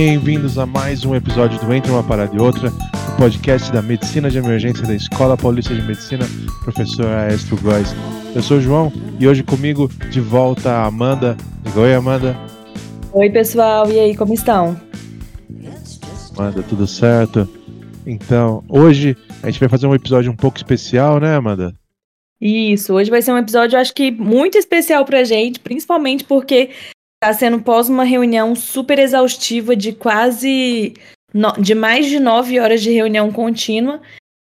Bem-vindos 0.00 0.56
a 0.58 0.64
mais 0.64 1.04
um 1.04 1.12
episódio 1.16 1.58
do 1.58 1.74
Entre 1.74 1.90
uma 1.90 2.04
Parada 2.04 2.32
e 2.32 2.38
Outra, 2.38 2.68
o 2.68 3.16
podcast 3.16 3.72
da 3.72 3.82
Medicina 3.82 4.30
de 4.30 4.38
Emergência 4.38 4.86
da 4.86 4.94
Escola 4.94 5.36
Paulista 5.36 5.74
de 5.74 5.82
Medicina, 5.82 6.24
professor 6.62 7.06
Aestro 7.06 7.60
Góes. 7.60 7.88
Eu 8.32 8.40
sou 8.40 8.58
o 8.58 8.60
João 8.60 8.92
e 9.18 9.26
hoje 9.26 9.42
comigo 9.42 9.90
de 10.08 10.20
volta 10.20 10.70
a 10.70 10.86
Amanda. 10.86 11.36
Diga 11.64 11.80
oi, 11.80 11.94
Amanda. 11.96 12.38
Oi, 13.12 13.28
pessoal, 13.28 13.90
e 13.90 13.98
aí, 13.98 14.16
como 14.16 14.32
estão? 14.32 14.80
Amanda, 16.36 16.62
tudo 16.62 16.86
certo? 16.86 17.48
Então, 18.06 18.62
hoje 18.68 19.16
a 19.42 19.50
gente 19.50 19.58
vai 19.58 19.68
fazer 19.68 19.88
um 19.88 19.94
episódio 19.96 20.30
um 20.30 20.36
pouco 20.36 20.58
especial, 20.58 21.18
né, 21.18 21.34
Amanda? 21.34 21.74
Isso, 22.40 22.94
hoje 22.94 23.10
vai 23.10 23.20
ser 23.20 23.32
um 23.32 23.38
episódio, 23.38 23.76
acho 23.76 23.92
que 23.92 24.12
muito 24.12 24.56
especial 24.56 25.04
pra 25.04 25.24
gente, 25.24 25.58
principalmente 25.58 26.22
porque 26.22 26.70
tá 27.20 27.32
sendo 27.32 27.60
pós 27.60 27.88
uma 27.88 28.04
reunião 28.04 28.54
super 28.54 28.98
exaustiva 28.98 29.74
de 29.74 29.92
quase. 29.92 30.94
No, 31.34 31.52
de 31.52 31.74
mais 31.74 32.06
de 32.06 32.18
nove 32.18 32.58
horas 32.58 32.80
de 32.82 32.90
reunião 32.90 33.30
contínua. 33.30 34.00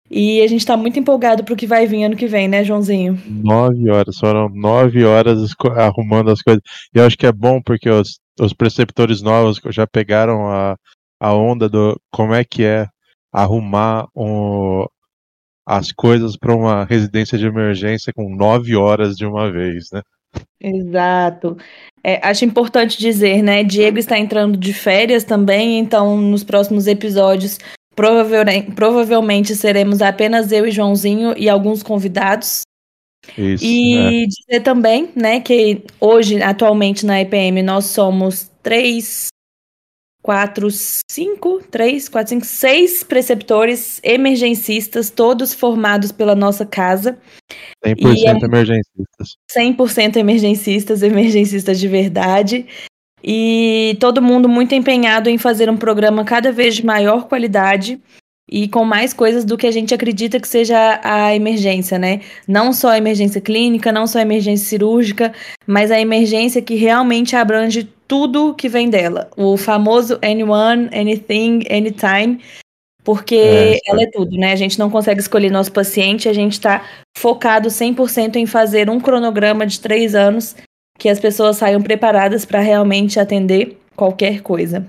E 0.10 0.42
a 0.42 0.48
gente 0.48 0.66
tá 0.66 0.78
muito 0.78 0.98
empolgado 0.98 1.44
pro 1.44 1.56
que 1.56 1.68
vai 1.68 1.86
vir 1.86 2.06
ano 2.06 2.16
que 2.16 2.28
vem, 2.28 2.48
né, 2.48 2.64
Joãozinho? 2.64 3.22
Nove 3.28 3.90
horas, 3.90 4.18
foram 4.18 4.48
nove 4.48 5.04
horas 5.04 5.54
arrumando 5.76 6.32
as 6.32 6.42
coisas. 6.42 6.62
E 6.96 6.98
eu 6.98 7.06
acho 7.06 7.18
que 7.18 7.26
é 7.26 7.32
bom 7.32 7.62
porque 7.62 7.90
os, 7.90 8.18
os 8.40 8.54
preceptores 8.54 9.22
novos 9.22 9.60
já 9.70 9.86
pegaram 9.86 10.50
a, 10.50 10.78
a 11.20 11.34
onda 11.34 11.68
do 11.68 12.00
como 12.10 12.34
é 12.34 12.46
que 12.46 12.64
é 12.64 12.88
arrumar 13.34 14.08
um, 14.16 14.86
as 15.66 15.92
coisas 15.92 16.38
para 16.38 16.56
uma 16.56 16.86
residência 16.86 17.38
de 17.38 17.46
emergência 17.46 18.14
com 18.16 18.34
nove 18.34 18.78
horas 18.78 19.16
de 19.16 19.26
uma 19.26 19.52
vez, 19.52 19.90
né? 19.92 20.02
Exato. 20.60 21.58
É, 22.04 22.26
acho 22.28 22.46
importante 22.46 22.98
dizer, 22.98 23.42
né? 23.42 23.64
Diego 23.64 23.98
está 23.98 24.18
entrando 24.18 24.58
de 24.58 24.74
férias 24.74 25.24
também, 25.24 25.80
então 25.80 26.18
nos 26.18 26.44
próximos 26.44 26.88
episódios 26.88 27.60
provavelmente, 27.98 28.72
provavelmente 28.74 29.56
seremos 29.56 30.04
apenas 30.04 30.52
eu 30.52 30.68
e 30.68 30.72
Joãozinho 30.72 31.34
e 31.36 31.50
alguns 31.50 31.82
convidados. 31.82 32.62
Isso, 33.36 33.66
e 33.66 34.24
é. 34.24 34.26
dizer 34.28 34.62
também, 34.62 35.10
né, 35.16 35.42
que 35.42 35.84
hoje, 36.00 36.42
atualmente 36.42 37.06
na 37.06 37.20
EPM, 37.20 37.62
nós 37.64 37.86
somos 37.86 38.50
três, 38.62 39.28
quatro, 40.28 40.68
cinco, 41.10 41.62
três, 41.72 42.10
quatro, 42.10 42.32
cinco, 42.32 42.46
seis 42.46 43.02
preceptores 43.02 44.02
emergencistas, 44.04 45.10
todos 45.10 45.54
formados 45.54 46.12
pela 46.12 46.36
nossa 46.36 46.66
casa. 46.66 47.18
100% 47.82 48.44
é 48.44 48.46
emergencistas. 48.46 49.38
100% 49.50 50.18
emergencistas, 50.18 51.02
emergencistas 51.02 51.80
de 51.80 51.88
verdade. 51.88 52.66
E 53.24 53.96
todo 54.02 54.22
mundo 54.22 54.50
muito 54.50 54.76
empenhado 54.76 55.30
em 55.30 55.38
fazer 55.38 55.70
um 55.70 55.78
programa 55.78 56.26
cada 56.26 56.52
vez 56.52 56.76
de 56.76 56.86
maior 56.86 57.30
qualidade 57.30 57.98
e 58.52 58.68
com 58.68 58.84
mais 58.84 59.14
coisas 59.14 59.46
do 59.46 59.58
que 59.58 59.66
a 59.66 59.72
gente 59.72 59.94
acredita 59.94 60.42
que 60.42 60.48
seja 60.48 61.00
a 61.06 61.34
emergência, 61.34 61.98
né? 61.98 62.20
Não 62.46 62.74
só 62.74 62.90
a 62.90 62.98
emergência 62.98 63.40
clínica, 63.40 63.94
não 63.94 64.06
só 64.06 64.20
a 64.20 64.24
emergência 64.24 64.68
cirúrgica, 64.68 65.34
mas 65.66 65.90
a 65.90 65.98
emergência 65.98 66.62
que 66.62 66.76
realmente 66.76 67.34
abrange 67.34 67.88
tudo 68.08 68.54
que 68.54 68.70
vem 68.70 68.90
dela. 68.90 69.30
O 69.36 69.58
famoso 69.58 70.20
anyone, 70.24 70.90
anything, 70.94 71.64
anytime, 71.70 72.42
porque 73.04 73.36
é, 73.36 73.80
ela 73.88 74.04
é 74.04 74.10
tudo, 74.12 74.36
né? 74.38 74.52
A 74.52 74.56
gente 74.56 74.78
não 74.78 74.90
consegue 74.90 75.20
escolher 75.20 75.50
nosso 75.50 75.72
paciente, 75.72 76.28
a 76.28 76.34
gente 76.34 76.54
está 76.54 76.86
focado 77.18 77.70
100% 77.70 78.36
em 78.36 78.46
fazer 78.46 78.90
um 78.90 79.00
cronograma 79.00 79.66
de 79.66 79.80
três 79.80 80.14
anos 80.14 80.56
que 80.98 81.10
as 81.10 81.20
pessoas 81.20 81.58
saiam 81.58 81.82
preparadas 81.82 82.44
para 82.44 82.60
realmente 82.60 83.20
atender 83.20 83.80
qualquer 83.96 84.42
coisa. 84.42 84.86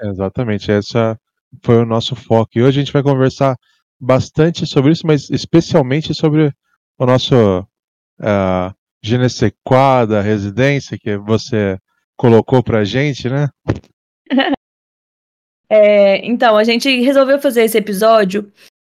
Exatamente, 0.00 0.70
essa 0.70 1.16
foi 1.62 1.76
o 1.76 1.86
nosso 1.86 2.16
foco. 2.16 2.50
E 2.56 2.62
hoje 2.62 2.80
a 2.80 2.84
gente 2.84 2.92
vai 2.92 3.02
conversar 3.02 3.56
bastante 4.00 4.66
sobre 4.66 4.92
isso, 4.92 5.06
mas 5.06 5.30
especialmente 5.30 6.14
sobre 6.14 6.52
o 6.98 7.06
nosso 7.06 7.60
uh, 7.60 8.74
Genesequada 9.04 10.20
residência 10.20 10.96
que 10.96 11.16
você 11.16 11.76
colocou 12.22 12.62
pra 12.62 12.84
gente, 12.84 13.28
né? 13.28 13.48
é, 15.68 16.24
então, 16.24 16.56
a 16.56 16.62
gente 16.62 17.00
resolveu 17.00 17.40
fazer 17.40 17.64
esse 17.64 17.76
episódio 17.76 18.48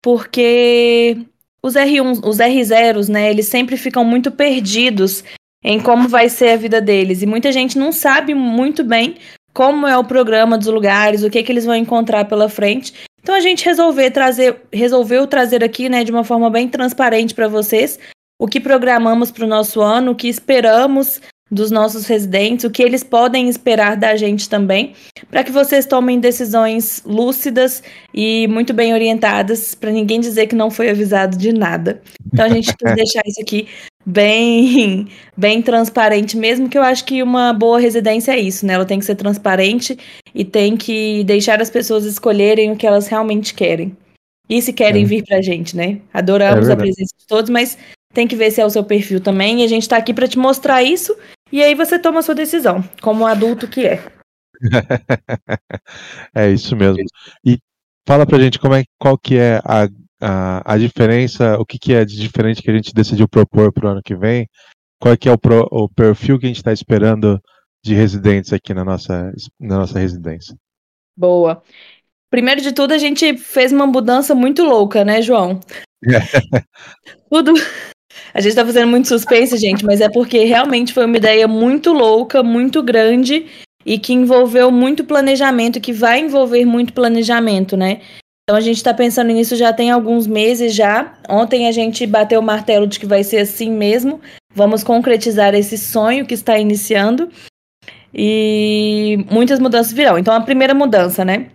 porque 0.03 1.17
os 1.63 1.75
R1, 1.75 2.27
os 2.27 2.39
R0s, 2.39 3.09
né, 3.09 3.31
eles 3.31 3.47
sempre 3.47 3.77
ficam 3.77 4.05
muito 4.05 4.33
perdidos 4.33 5.23
em 5.63 5.81
como 5.81 6.09
vai 6.09 6.29
ser 6.29 6.49
a 6.49 6.57
vida 6.57 6.81
deles. 6.81 7.23
E 7.23 7.27
muita 7.27 7.53
gente 7.53 7.79
não 7.79 7.93
sabe 7.93 8.35
muito 8.35 8.83
bem 8.83 9.15
como 9.55 9.87
é 9.87 9.97
o 9.97 10.03
programa 10.03 10.59
dos 10.59 10.67
lugares, 10.67 11.23
o 11.23 11.31
que, 11.31 11.45
que 11.45 11.53
eles 11.53 11.65
vão 11.65 11.77
encontrar 11.77 12.25
pela 12.25 12.49
frente. 12.49 12.93
Então 13.21 13.37
a 13.37 13.41
gente 13.41 13.65
resolveu 13.65 14.11
trazer, 14.11 14.63
resolveu 14.73 15.29
trazer 15.29 15.63
aqui, 15.63 15.89
né, 15.89 16.03
de 16.03 16.11
uma 16.11 16.25
forma 16.25 16.51
bem 16.51 16.69
transparente 16.69 17.37
para 17.37 17.47
vocês, 17.47 18.01
o 18.37 18.49
que 18.49 18.59
programamos 18.59 19.31
para 19.31 19.45
o 19.45 19.49
nosso 19.49 19.81
ano, 19.81 20.11
o 20.11 20.17
que 20.17 20.27
esperamos 20.27 21.21
dos 21.53 21.71
nossos 21.71 22.07
residentes, 22.07 22.65
o 22.65 22.71
que 22.71 22.83
eles 22.83 23.05
podem 23.05 23.47
esperar 23.47 23.95
da 23.95 24.17
gente 24.17 24.49
também, 24.49 24.95
para 25.31 25.45
que 25.45 25.53
vocês 25.53 25.85
tomem 25.85 26.19
decisões 26.19 27.03
lúcidas 27.05 27.83
e 28.15 28.49
muito 28.49 28.73
bem 28.73 28.95
orientadas, 28.95 29.75
para 29.75 29.91
ninguém 29.91 30.19
dizer 30.19 30.47
que 30.47 30.55
não 30.55 30.71
foi 30.71 30.89
avisado 30.89 31.37
de 31.37 31.53
nada. 31.53 32.01
Então 32.33 32.47
a 32.47 32.49
gente 32.49 32.73
quis 32.75 32.95
deixar 32.95 33.23
isso 33.27 33.43
aqui 33.43 33.69
bem 34.05 35.07
bem 35.37 35.61
transparente 35.61 36.39
mesmo, 36.39 36.71
que 36.71 36.79
eu 36.79 36.83
acho 36.83 37.05
que 37.05 37.23
uma 37.23 37.53
boa 37.53 37.79
residência 37.79 38.33
é 38.33 38.41
isso, 38.41 38.65
né? 38.65 38.73
Ela 38.73 38.87
tem 38.87 38.99
que 38.99 39.05
ser 39.05 39.17
transparente 39.17 39.99
e 40.35 40.47
tem 40.47 40.75
que 40.75 41.23
deixar 41.25 41.61
as 41.61 41.69
pessoas 41.69 42.07
escolherem 42.07 42.73
o 42.73 42.77
que 42.77 42.87
elas 42.87 43.09
realmente 43.09 43.53
querem. 43.53 43.95
E 44.49 44.63
se 44.63 44.73
querem 44.73 45.03
é. 45.03 45.07
vir 45.07 45.23
pra 45.23 45.43
gente, 45.43 45.77
né? 45.77 45.99
Adoramos 46.15 46.71
é 46.71 46.73
a 46.73 46.77
presença 46.77 47.15
de 47.19 47.27
todos, 47.27 47.51
mas 47.51 47.77
tem 48.15 48.27
que 48.27 48.37
ver 48.37 48.51
se 48.51 48.61
é 48.61 48.65
o 48.65 48.71
seu 48.71 48.85
perfil 48.85 49.21
também. 49.21 49.61
E 49.61 49.65
a 49.65 49.69
gente 49.69 49.89
tá 49.89 49.99
aqui 49.99 50.15
para 50.15 50.27
te 50.27 50.39
mostrar 50.39 50.83
isso 50.83 51.15
e 51.53 51.63
aí 51.63 51.75
você 51.75 51.99
toma 51.99 52.21
a 52.21 52.23
sua 52.23 52.35
decisão, 52.35 52.83
como 53.01 53.27
adulto 53.27 53.69
que 53.69 53.87
é. 53.87 54.03
é 56.35 56.51
isso 56.51 56.75
mesmo. 56.75 57.05
E 57.45 57.59
fala 58.07 58.27
pra 58.27 58.39
gente 58.39 58.59
como 58.59 58.75
é, 58.75 58.85
qual 58.99 59.19
que 59.19 59.37
é 59.37 59.61
a, 59.65 59.89
a, 60.21 60.75
a 60.75 60.79
diferença, 60.79 61.59
o 61.59 61.67
que, 61.67 61.79
que 61.79 61.93
é 61.93 62.05
de 62.05 62.17
diferente 62.17 62.63
que 62.63 62.71
a 62.71 62.75
gente 62.75 62.95
decidiu 62.95 63.29
propor 63.29 63.73
pro 63.73 63.89
ano 63.89 64.03
que 64.03 64.17
vem, 64.17 64.49
qual 65.01 65.15
é 65.15 65.17
que 65.17 65.29
é 65.29 65.33
o, 65.33 65.39
pro, 65.39 65.67
o 65.71 65.89
perfil 65.89 66.39
que 66.39 66.47
a 66.47 66.49
gente 66.49 66.57
está 66.57 66.73
esperando 66.73 67.41
de 67.85 67.95
residentes 67.95 68.53
aqui 68.53 68.73
na 68.73 68.85
nossa, 68.85 69.33
na 69.61 69.79
nossa 69.79 69.99
residência. 69.99 70.57
Boa. 71.17 71.63
Primeiro 72.31 72.63
de 72.63 72.73
tudo, 72.73 72.93
a 72.93 72.99
gente 72.99 73.37
fez 73.37 73.73
uma 73.73 73.87
mudança 73.87 74.35
muito 74.35 74.65
louca, 74.65 75.05
né, 75.05 75.21
João? 75.21 75.61
Tudo, 77.29 77.53
a 78.35 78.41
gente 78.41 78.55
tá 78.55 78.65
fazendo 78.65 78.89
muito 78.89 79.09
suspense, 79.09 79.57
gente, 79.59 79.85
mas 79.85 80.01
é 80.01 80.09
porque 80.09 80.45
realmente 80.45 80.93
foi 80.93 81.05
uma 81.07 81.17
ideia 81.17 81.47
muito 81.47 81.93
louca, 81.93 82.43
muito 82.43 82.83
grande 82.83 83.47
e 83.85 83.99
que 83.99 84.13
envolveu 84.13 84.71
muito 84.71 85.05
planejamento, 85.05 85.81
que 85.81 85.93
vai 85.93 86.21
envolver 86.21 86.65
muito 86.65 86.93
planejamento, 86.93 87.77
né? 87.77 88.01
Então 88.45 88.57
a 88.57 88.61
gente 88.61 88.77
está 88.77 88.93
pensando 88.93 89.33
nisso 89.33 89.55
já 89.55 89.73
tem 89.73 89.91
alguns 89.91 90.27
meses 90.27 90.75
já. 90.75 91.17
Ontem 91.29 91.69
a 91.69 91.73
gente 91.73 92.07
bateu 92.07 92.41
o 92.41 92.43
martelo 92.43 92.87
de 92.87 92.99
que 92.99 93.07
vai 93.07 93.23
ser 93.23 93.39
assim 93.39 93.71
mesmo. 93.71 94.21
Vamos 94.55 94.83
concretizar 94.83 95.55
esse 95.55 95.79
sonho 95.79 96.27
que 96.27 96.35
está 96.35 96.59
iniciando. 96.59 97.31
E 98.13 99.25
muitas 99.31 99.59
mudanças 99.59 99.93
virão. 99.93 100.19
Então 100.19 100.35
a 100.35 100.41
primeira 100.41 100.75
mudança, 100.75 101.25
né? 101.25 101.51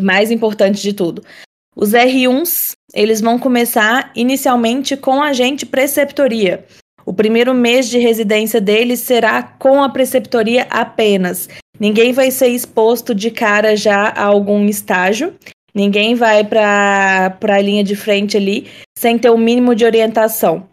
Mais 0.00 0.30
importante 0.30 0.82
de 0.82 0.92
tudo. 0.92 1.24
Os 1.74 1.92
R1s, 1.92 2.72
eles 2.94 3.20
vão 3.20 3.38
começar 3.38 4.12
inicialmente 4.14 4.96
com 4.96 5.22
a 5.22 5.32
gente 5.32 5.64
preceptoria. 5.64 6.64
O 7.04 7.12
primeiro 7.12 7.54
mês 7.54 7.88
de 7.88 7.98
residência 7.98 8.60
deles 8.60 9.00
será 9.00 9.42
com 9.42 9.82
a 9.82 9.88
preceptoria 9.88 10.66
apenas. 10.70 11.48
Ninguém 11.80 12.12
vai 12.12 12.30
ser 12.30 12.48
exposto 12.48 13.14
de 13.14 13.30
cara 13.30 13.74
já 13.74 14.08
a 14.08 14.24
algum 14.24 14.66
estágio. 14.66 15.34
Ninguém 15.74 16.14
vai 16.14 16.44
para 16.44 17.36
a 17.42 17.60
linha 17.60 17.82
de 17.82 17.96
frente 17.96 18.36
ali 18.36 18.68
sem 18.96 19.18
ter 19.18 19.30
o 19.30 19.38
mínimo 19.38 19.74
de 19.74 19.84
orientação. 19.84 20.68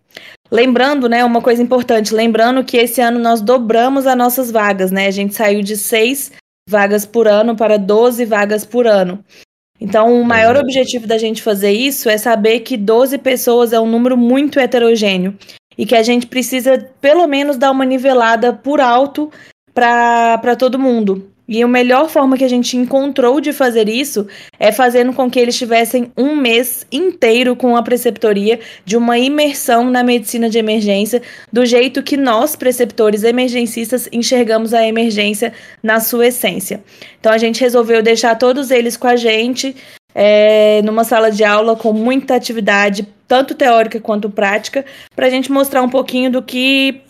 Lembrando, 0.51 1.07
né, 1.07 1.23
uma 1.23 1.41
coisa 1.41 1.63
importante, 1.63 2.13
lembrando 2.13 2.63
que 2.63 2.75
esse 2.75 2.99
ano 2.99 3.19
nós 3.19 3.39
dobramos 3.39 4.05
as 4.05 4.17
nossas 4.17 4.51
vagas, 4.51 4.91
né? 4.91 5.07
A 5.07 5.11
gente 5.11 5.33
saiu 5.33 5.61
de 5.61 5.77
seis 5.77 6.31
vagas 6.67 7.05
por 7.05 7.27
ano 7.27 7.55
para 7.55 7.77
12 7.77 8.25
vagas 8.25 8.65
por 8.65 8.85
ano. 8.85 9.23
Então, 9.79 10.19
o 10.19 10.25
maior 10.25 10.55
é. 10.55 10.59
objetivo 10.59 11.07
da 11.07 11.17
gente 11.17 11.41
fazer 11.41 11.71
isso 11.71 12.09
é 12.09 12.17
saber 12.17 12.59
que 12.61 12.75
12 12.75 13.17
pessoas 13.19 13.71
é 13.71 13.79
um 13.79 13.89
número 13.89 14.17
muito 14.17 14.59
heterogêneo 14.59 15.37
e 15.77 15.85
que 15.85 15.95
a 15.95 16.03
gente 16.03 16.27
precisa, 16.27 16.89
pelo 16.99 17.25
menos, 17.27 17.57
dar 17.57 17.71
uma 17.71 17.85
nivelada 17.85 18.51
por 18.51 18.81
alto 18.81 19.31
para 19.73 20.55
todo 20.57 20.77
mundo. 20.77 21.31
E 21.51 21.63
a 21.63 21.67
melhor 21.67 22.07
forma 22.07 22.37
que 22.37 22.43
a 22.43 22.47
gente 22.47 22.77
encontrou 22.77 23.41
de 23.41 23.51
fazer 23.51 23.89
isso 23.89 24.27
é 24.59 24.71
fazendo 24.71 25.11
com 25.13 25.31
que 25.31 25.39
eles 25.39 25.57
tivessem 25.57 26.11
um 26.15 26.35
mês 26.35 26.85
inteiro 26.91 27.55
com 27.55 27.75
a 27.75 27.81
preceptoria 27.81 28.59
de 28.85 28.95
uma 28.95 29.17
imersão 29.17 29.89
na 29.89 30.03
medicina 30.03 30.47
de 30.47 30.59
emergência, 30.59 31.23
do 31.51 31.65
jeito 31.65 32.03
que 32.03 32.15
nós, 32.15 32.55
preceptores 32.55 33.23
emergencistas, 33.23 34.07
enxergamos 34.11 34.75
a 34.75 34.85
emergência 34.85 35.51
na 35.81 35.99
sua 35.99 36.27
essência. 36.27 36.83
Então 37.19 37.31
a 37.31 37.37
gente 37.39 37.61
resolveu 37.61 38.03
deixar 38.03 38.35
todos 38.35 38.69
eles 38.69 38.95
com 38.95 39.07
a 39.07 39.15
gente 39.15 39.75
é, 40.13 40.83
numa 40.83 41.03
sala 41.03 41.31
de 41.31 41.43
aula 41.43 41.75
com 41.75 41.91
muita 41.91 42.35
atividade, 42.35 43.07
tanto 43.27 43.55
teórica 43.55 43.99
quanto 43.99 44.29
prática, 44.29 44.85
para 45.15 45.25
a 45.25 45.29
gente 45.31 45.51
mostrar 45.51 45.81
um 45.81 45.89
pouquinho 45.89 46.31
do 46.31 46.43
que 46.43 47.01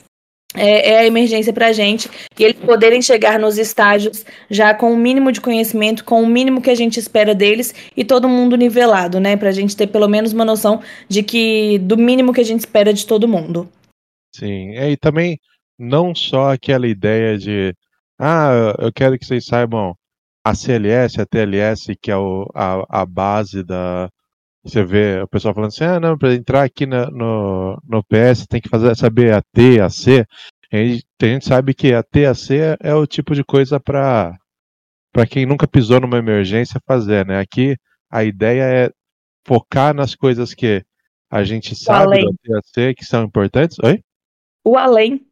é, 0.56 0.92
é 0.92 1.00
a 1.00 1.06
emergência 1.06 1.54
para 1.54 1.68
a 1.68 1.72
gente 1.72 2.10
e 2.38 2.44
eles 2.44 2.58
poderem 2.58 3.02
chegar 3.02 3.40
nos 3.40 3.58
estágios 3.58 4.26
já 4.50 4.74
com 4.74 4.92
o 4.92 4.98
mínimo 4.98 5.32
de 5.32 5.40
conhecimento, 5.40 6.04
com 6.04 6.24
o 6.24 6.28
mínimo 6.28 6.62
que 6.62 6.70
a 6.70 6.76
gente 6.76 7.00
espera 7.00 7.36
deles 7.36 7.74
e 7.96 8.04
todo 8.04 8.28
mundo 8.28 8.56
nivelado, 8.56 9.20
né? 9.20 9.38
Para 9.38 9.50
a 9.50 9.54
gente 9.54 9.76
ter 9.76 9.88
pelo 9.88 10.08
menos 10.08 10.34
uma 10.34 10.46
noção 10.46 10.82
de 11.08 11.22
que 11.22 11.78
do 11.80 11.98
mínimo 11.98 12.34
que 12.34 12.42
a 12.42 12.46
gente 12.46 12.62
espera 12.62 12.94
de 12.94 13.06
todo 13.06 13.28
mundo. 13.28 13.70
Sim, 14.36 14.76
é, 14.76 14.90
e 14.90 14.98
também 14.98 15.40
não 15.78 16.14
só 16.16 16.52
aquela 16.52 16.88
ideia 16.88 17.38
de 17.38 17.74
ah, 18.20 18.76
eu 18.80 18.92
quero 18.92 19.18
que 19.18 19.26
vocês 19.26 19.46
saibam 19.46 19.96
a 20.44 20.54
CLS, 20.54 21.22
a 21.22 21.26
TLS, 21.26 21.96
que 22.02 22.12
é 22.12 22.18
o, 22.18 22.50
a, 22.54 23.02
a 23.02 23.06
base 23.06 23.64
da, 23.64 24.10
você 24.64 24.84
vê 24.84 25.22
o 25.22 25.28
pessoal 25.28 25.54
falando 25.54 25.70
assim, 25.70 25.84
ah, 25.84 26.00
não, 26.00 26.18
para 26.18 26.34
entrar 26.34 26.64
aqui 26.64 26.86
na, 26.86 27.10
no, 27.10 27.82
no 27.88 28.04
PS 28.04 28.46
tem 28.48 28.60
que 28.60 28.70
fazer, 28.70 28.96
saber 28.96 29.34
a 29.34 29.42
T, 29.42 29.80
a 29.80 29.90
C. 29.90 30.26
A 30.72 30.78
gente, 30.78 31.06
a 31.22 31.26
gente 31.26 31.46
sabe 31.46 31.74
que 31.74 31.94
a 31.94 32.04
T, 32.04 32.26
a 32.26 32.36
C 32.36 32.78
é 32.80 32.94
o 32.94 33.08
tipo 33.08 33.34
de 33.34 33.44
coisa 33.44 33.80
para 33.80 34.38
para 35.12 35.26
quem 35.26 35.44
nunca 35.44 35.68
pisou 35.68 36.00
numa 36.00 36.20
emergência 36.20 36.80
fazer, 36.86 37.26
né? 37.26 37.40
Aqui 37.40 37.76
a 38.12 38.24
ideia 38.24 38.64
é 38.64 38.92
focar 39.46 39.94
nas 39.94 40.14
coisas 40.14 40.54
que 40.54 40.84
a 41.32 41.44
gente 41.44 41.76
sabe 41.76 42.24
da 42.24 42.32
T, 42.44 42.56
a 42.56 42.62
C, 42.64 42.94
que 42.94 43.06
são 43.06 43.24
importantes. 43.24 43.78
Oi? 43.84 44.04
O 44.64 44.78
além. 44.78 45.26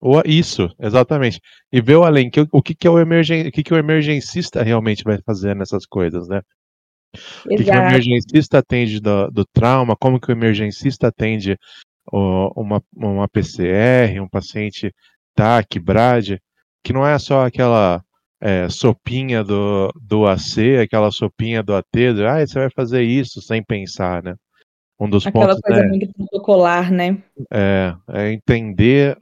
O, 0.00 0.20
isso, 0.24 0.74
exatamente. 0.78 1.40
E 1.70 1.80
ver 1.80 1.96
o 1.96 2.04
além. 2.04 2.30
Que, 2.30 2.46
o 2.50 2.62
que, 2.62 2.74
que, 2.74 2.86
é 2.86 2.90
o 2.90 2.98
emergen, 2.98 3.48
o 3.48 3.52
que, 3.52 3.62
que 3.62 3.74
o 3.74 3.78
emergencista 3.78 4.62
realmente 4.62 5.04
vai 5.04 5.18
fazer 5.20 5.54
nessas 5.54 5.84
coisas, 5.84 6.26
né? 6.28 6.40
O 7.44 7.48
que, 7.48 7.64
que, 7.64 7.70
o 7.70 7.74
emergencista 7.74 8.58
atende 8.58 9.00
do, 9.00 9.30
do, 9.30 9.44
trauma, 9.44 9.96
como 9.96 10.20
que 10.20 10.30
o 10.30 10.32
emergencista 10.32 11.08
atende 11.08 11.58
uma, 12.12 12.82
uma 12.96 13.28
PCR, 13.28 14.20
um 14.20 14.28
paciente 14.28 14.92
TAC, 15.34 15.78
BRAD, 15.78 16.40
que 16.84 16.92
não 16.92 17.06
é 17.06 17.18
só 17.18 17.46
aquela 17.46 18.02
é, 18.40 18.68
sopinha 18.68 19.44
do, 19.44 19.92
do 20.00 20.26
AC, 20.26 20.78
aquela 20.78 21.10
sopinha 21.10 21.62
do 21.62 21.74
AT, 21.74 21.84
de, 21.92 22.24
ah, 22.24 22.46
você 22.46 22.58
vai 22.58 22.70
fazer 22.70 23.02
isso 23.02 23.40
sem 23.42 23.62
pensar, 23.62 24.22
né? 24.22 24.34
Um 24.98 25.08
dos 25.08 25.26
aquela 25.26 25.46
pontos, 25.46 25.60
coisa 25.62 25.82
né, 25.82 25.88
muito 25.88 26.12
protocolar, 26.12 26.92
né? 26.92 27.22
É, 27.52 27.94
é 28.12 28.32
entender 28.32 29.16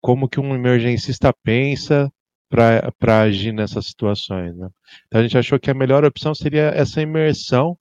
como 0.00 0.28
que 0.28 0.38
um 0.38 0.54
emergencista 0.54 1.32
pensa 1.42 2.10
para 2.48 3.22
agir 3.22 3.52
nessas 3.52 3.86
situações. 3.86 4.56
Né? 4.56 4.68
Então 5.06 5.20
a 5.20 5.22
gente 5.22 5.38
achou 5.38 5.58
que 5.58 5.70
a 5.70 5.74
melhor 5.74 6.04
opção 6.04 6.34
seria 6.34 6.72
essa 6.74 7.00
imersão 7.00 7.76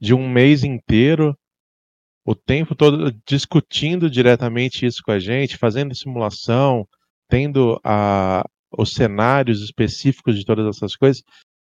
de 0.00 0.14
um 0.14 0.28
mês 0.28 0.64
inteiro, 0.64 1.36
o 2.24 2.34
tempo 2.34 2.74
todo 2.74 3.14
discutindo 3.26 4.10
diretamente 4.10 4.84
isso 4.84 5.02
com 5.02 5.12
a 5.12 5.18
gente, 5.18 5.56
fazendo 5.56 5.94
simulação, 5.94 6.86
tendo 7.28 7.80
a, 7.84 8.44
os 8.76 8.92
cenários 8.92 9.62
específicos 9.62 10.36
de 10.36 10.44
todas 10.44 10.66
essas 10.66 10.96
coisas. 10.96 11.22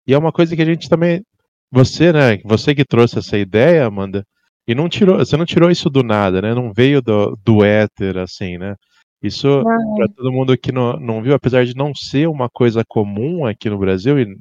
E 0.06 0.14
é 0.14 0.18
uma 0.18 0.32
coisa 0.32 0.54
que 0.54 0.62
a 0.62 0.66
gente 0.66 0.88
também, 0.88 1.24
você, 1.70 2.12
né, 2.12 2.38
você 2.44 2.74
que 2.74 2.84
trouxe 2.84 3.18
essa 3.18 3.38
ideia, 3.38 3.86
Amanda, 3.86 4.24
e 4.66 4.74
não 4.74 4.88
tirou, 4.88 5.18
você 5.18 5.36
não 5.36 5.46
tirou 5.46 5.70
isso 5.70 5.90
do 5.90 6.02
nada, 6.02 6.40
né? 6.40 6.54
Não 6.54 6.72
veio 6.72 7.02
do, 7.02 7.36
do 7.44 7.64
éter, 7.64 8.18
assim, 8.18 8.58
né? 8.58 8.76
Isso, 9.22 9.62
para 9.62 10.08
todo 10.08 10.32
mundo 10.32 10.56
que 10.56 10.72
não, 10.72 10.94
não 10.98 11.22
viu, 11.22 11.34
apesar 11.34 11.64
de 11.64 11.76
não 11.76 11.94
ser 11.94 12.26
uma 12.26 12.48
coisa 12.48 12.82
comum 12.86 13.44
aqui 13.44 13.68
no 13.68 13.78
Brasil, 13.78 14.18
e 14.18 14.36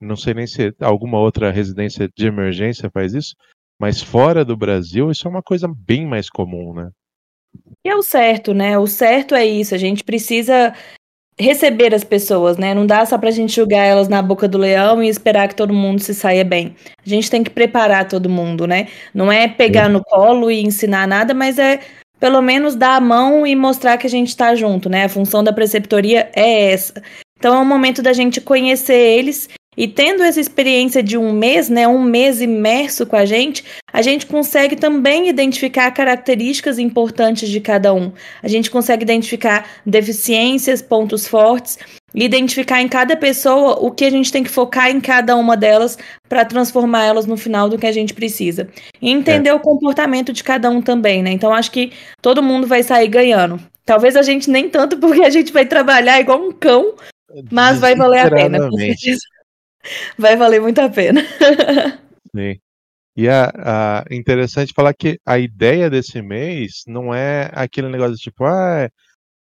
não 0.00 0.14
sei 0.16 0.34
nem 0.34 0.46
se 0.46 0.74
alguma 0.80 1.18
outra 1.18 1.50
residência 1.50 2.08
de 2.14 2.26
emergência 2.26 2.90
faz 2.90 3.14
isso, 3.14 3.34
mas 3.80 4.02
fora 4.02 4.44
do 4.44 4.56
Brasil, 4.56 5.10
isso 5.10 5.26
é 5.26 5.30
uma 5.30 5.42
coisa 5.42 5.66
bem 5.66 6.06
mais 6.06 6.28
comum, 6.28 6.74
né? 6.74 6.90
E 7.84 7.88
é 7.88 7.94
o 7.94 8.02
certo, 8.02 8.52
né? 8.52 8.78
O 8.78 8.86
certo 8.86 9.34
é 9.34 9.46
isso. 9.46 9.74
A 9.74 9.78
gente 9.78 10.04
precisa 10.04 10.74
receber 11.38 11.94
as 11.94 12.04
pessoas, 12.04 12.56
né? 12.56 12.74
Não 12.74 12.86
dá 12.86 13.04
só 13.04 13.18
pra 13.18 13.30
gente 13.30 13.54
julgar 13.54 13.84
elas 13.84 14.08
na 14.08 14.22
boca 14.22 14.46
do 14.46 14.58
leão 14.58 15.02
e 15.02 15.08
esperar 15.08 15.48
que 15.48 15.56
todo 15.56 15.72
mundo 15.72 16.00
se 16.00 16.14
saia 16.14 16.44
bem. 16.44 16.76
A 17.04 17.08
gente 17.08 17.30
tem 17.30 17.42
que 17.42 17.50
preparar 17.50 18.08
todo 18.08 18.28
mundo, 18.28 18.66
né? 18.66 18.88
Não 19.12 19.30
é 19.30 19.48
pegar 19.48 19.88
no 19.88 20.02
colo 20.02 20.50
e 20.50 20.62
ensinar 20.62 21.08
nada, 21.08 21.34
mas 21.34 21.58
é 21.58 21.80
pelo 22.24 22.40
menos 22.40 22.74
dar 22.74 22.96
a 22.96 23.00
mão 23.02 23.46
e 23.46 23.54
mostrar 23.54 23.98
que 23.98 24.06
a 24.06 24.10
gente 24.10 24.28
está 24.28 24.54
junto, 24.54 24.88
né? 24.88 25.04
A 25.04 25.08
função 25.10 25.44
da 25.44 25.52
preceptoria 25.52 26.30
é 26.34 26.72
essa. 26.72 26.94
Então 27.36 27.54
é 27.54 27.58
um 27.58 27.66
momento 27.66 28.00
da 28.00 28.14
gente 28.14 28.40
conhecer 28.40 28.94
eles 28.94 29.46
e 29.76 29.88
tendo 29.88 30.22
essa 30.22 30.40
experiência 30.40 31.02
de 31.02 31.16
um 31.16 31.32
mês, 31.32 31.68
né, 31.68 31.86
um 31.86 32.02
mês 32.02 32.40
imerso 32.40 33.06
com 33.06 33.16
a 33.16 33.24
gente, 33.24 33.64
a 33.92 34.02
gente 34.02 34.26
consegue 34.26 34.76
também 34.76 35.28
identificar 35.28 35.90
características 35.90 36.78
importantes 36.78 37.48
de 37.48 37.60
cada 37.60 37.92
um. 37.92 38.12
A 38.42 38.48
gente 38.48 38.70
consegue 38.70 39.02
identificar 39.02 39.66
deficiências, 39.84 40.82
pontos 40.82 41.26
fortes 41.26 41.78
identificar 42.14 42.80
em 42.80 42.86
cada 42.86 43.16
pessoa 43.16 43.76
o 43.80 43.90
que 43.90 44.04
a 44.04 44.10
gente 44.10 44.30
tem 44.30 44.44
que 44.44 44.50
focar 44.50 44.88
em 44.88 45.00
cada 45.00 45.34
uma 45.34 45.56
delas 45.56 45.98
para 46.28 46.44
transformar 46.44 47.04
elas 47.04 47.26
no 47.26 47.36
final 47.36 47.68
do 47.68 47.76
que 47.76 47.86
a 47.86 47.92
gente 47.92 48.14
precisa. 48.14 48.68
E 49.02 49.10
entender 49.10 49.48
é. 49.50 49.54
o 49.54 49.58
comportamento 49.58 50.32
de 50.32 50.44
cada 50.44 50.70
um 50.70 50.80
também, 50.80 51.22
né? 51.22 51.32
Então 51.32 51.52
acho 51.52 51.72
que 51.72 51.92
todo 52.22 52.42
mundo 52.42 52.66
vai 52.66 52.82
sair 52.82 53.08
ganhando. 53.08 53.60
Talvez 53.84 54.16
a 54.16 54.22
gente 54.22 54.48
nem 54.48 54.68
tanto 54.68 54.96
porque 55.00 55.22
a 55.22 55.30
gente 55.30 55.52
vai 55.52 55.66
trabalhar 55.66 56.20
igual 56.20 56.40
um 56.40 56.52
cão, 56.52 56.94
mas 57.50 57.80
vai 57.80 57.96
valer 57.96 58.20
a 58.20 58.30
pena, 58.30 58.70
com 58.70 58.76
certeza. 58.76 59.20
Vai 60.18 60.36
valer 60.36 60.60
muito 60.60 60.78
a 60.80 60.88
pena. 60.88 61.20
Sim. 62.34 62.58
E 63.16 63.28
é 63.28 63.52
interessante 64.10 64.72
falar 64.74 64.92
que 64.92 65.20
a 65.24 65.38
ideia 65.38 65.88
desse 65.88 66.20
mês 66.20 66.82
não 66.86 67.14
é 67.14 67.48
aquele 67.54 67.88
negócio 67.88 68.16
tipo, 68.16 68.44
ah, 68.44 68.88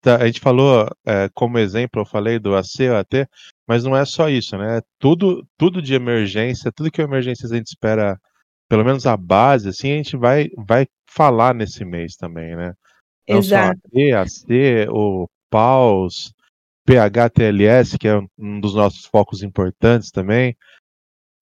Tá, 0.05 0.17
a 0.17 0.27
gente 0.27 0.39
falou, 0.39 0.87
é, 1.07 1.31
como 1.33 1.59
exemplo, 1.59 2.03
eu 2.03 2.05
falei 2.05 2.39
do 2.39 2.55
AC, 2.55 2.89
AT, 2.89 3.27
mas 3.67 3.85
não 3.85 3.97
é 3.97 4.05
só 4.05 4.29
isso, 4.29 4.55
né? 4.59 4.83
Tudo, 4.99 5.49
tudo 5.57 5.81
de 5.81 5.95
emergência, 5.95 6.71
tudo 6.71 6.91
que 6.91 7.01
é 7.01 7.05
emergência 7.05 7.47
a 7.47 7.57
gente 7.57 7.69
espera, 7.69 8.21
pelo 8.69 8.85
menos 8.85 9.07
a 9.07 9.17
base, 9.17 9.71
assim, 9.71 9.93
a 9.93 9.97
gente 9.97 10.15
vai, 10.15 10.51
vai 10.59 10.87
falar 11.11 11.55
nesse 11.55 11.87
mês 11.87 12.17
também, 12.17 12.55
né? 12.55 12.75
Não 13.27 13.39
Exato. 13.39 13.81
só 13.81 13.99
AT, 13.99 14.13
AC, 14.13 14.89
o 14.91 15.27
PAUS, 15.49 16.35
PHTLS, 16.87 17.99
que 17.99 18.09
é 18.09 18.19
um 18.39 18.61
dos 18.61 18.75
nossos 18.75 19.05
focos 19.07 19.43
importantes 19.43 20.11
também. 20.11 20.57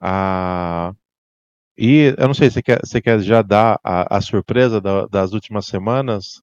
Ah, 0.01 0.93
e 1.77 2.15
eu 2.19 2.27
não 2.27 2.35
sei, 2.35 2.51
você 2.51 2.63
quer, 2.63 2.81
você 2.85 3.01
quer 3.01 3.21
já 3.21 3.43
dar 3.43 3.79
a, 3.83 4.17
a 4.17 4.21
surpresa 4.21 4.81
da, 4.81 5.07
das 5.07 5.33
últimas 5.33 5.67
semanas? 5.67 6.43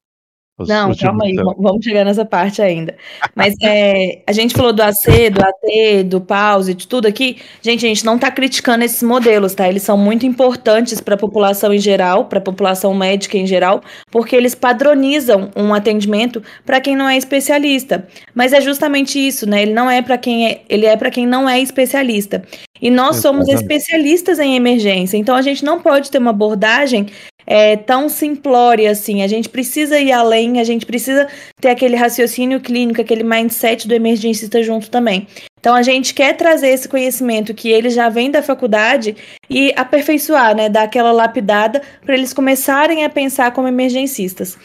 Não, 0.67 0.95
calma 0.95 1.25
aí, 1.25 1.35
vamos 1.35 1.83
chegar 1.83 2.03
nessa 2.03 2.25
parte 2.25 2.61
ainda. 2.61 2.95
Mas 3.35 3.53
é, 3.61 4.21
a 4.27 4.31
gente 4.31 4.53
falou 4.53 4.73
do 4.73 4.81
AC, 4.81 5.29
do 5.31 5.41
AT, 5.41 6.03
do 6.05 6.21
pause, 6.21 6.73
de 6.73 6.87
tudo 6.87 7.07
aqui. 7.07 7.37
Gente, 7.61 7.85
a 7.85 7.89
gente 7.89 8.05
não 8.05 8.15
está 8.15 8.29
criticando 8.31 8.83
esses 8.83 9.01
modelos, 9.03 9.53
tá? 9.53 9.67
Eles 9.67 9.83
são 9.83 9.97
muito 9.97 10.25
importantes 10.25 10.99
para 10.99 11.15
a 11.15 11.17
população 11.17 11.73
em 11.73 11.79
geral, 11.79 12.25
para 12.25 12.39
a 12.39 12.41
população 12.41 12.93
médica 12.93 13.37
em 13.37 13.47
geral, 13.47 13.81
porque 14.11 14.35
eles 14.35 14.55
padronizam 14.55 15.49
um 15.55 15.73
atendimento 15.73 16.41
para 16.65 16.81
quem 16.81 16.95
não 16.95 17.07
é 17.07 17.17
especialista. 17.17 18.07
Mas 18.33 18.53
é 18.53 18.61
justamente 18.61 19.19
isso, 19.19 19.47
né? 19.47 19.61
Ele 19.61 19.73
não 19.73 19.89
é 19.89 20.01
para 20.01 20.17
quem 20.17 20.47
é, 20.47 20.61
ele 20.69 20.85
é 20.85 20.97
para 20.97 21.09
quem 21.09 21.25
não 21.25 21.47
é 21.47 21.59
especialista. 21.59 22.43
E 22.81 22.89
nós 22.89 23.17
somos 23.17 23.47
especialistas 23.49 24.39
em 24.39 24.55
emergência, 24.55 25.17
então 25.17 25.35
a 25.35 25.41
gente 25.41 25.65
não 25.65 25.81
pode 25.81 26.09
ter 26.09 26.17
uma 26.17 26.29
abordagem 26.29 27.07
é, 27.46 27.75
tão 27.75 28.08
simplória 28.10 28.91
assim. 28.91 29.24
A 29.24 29.27
gente 29.27 29.50
precisa 29.50 30.00
ir 30.00 30.12
além, 30.12 30.60
a 30.60 30.63
gente 30.63 30.86
precisa 30.86 31.27
ter 31.60 31.69
aquele 31.69 31.96
raciocínio 31.96 32.60
clínico, 32.60 33.01
aquele 33.01 33.24
mindset 33.24 33.88
do 33.88 33.93
emergencista 33.93 34.62
junto 34.62 34.89
também. 34.89 35.27
Então 35.60 35.75
a 35.75 35.81
gente 35.81 36.13
quer 36.13 36.38
trazer 36.38 36.69
esse 36.69 36.88
conhecimento 36.88 37.53
que 37.53 37.69
ele 37.69 37.89
já 37.89 38.08
vem 38.08 38.31
da 38.31 38.41
faculdade 38.41 39.15
e 39.50 39.74
aperfeiçoar, 39.75 40.55
né, 40.55 40.69
dar 40.69 40.84
aquela 40.84 41.12
lapidada 41.12 41.81
para 42.05 42.13
eles 42.13 42.34
começarem 42.34 43.03
a 43.03 43.10
pensar 43.10 43.51
como 43.51 43.67
emergencistas. 43.67 44.58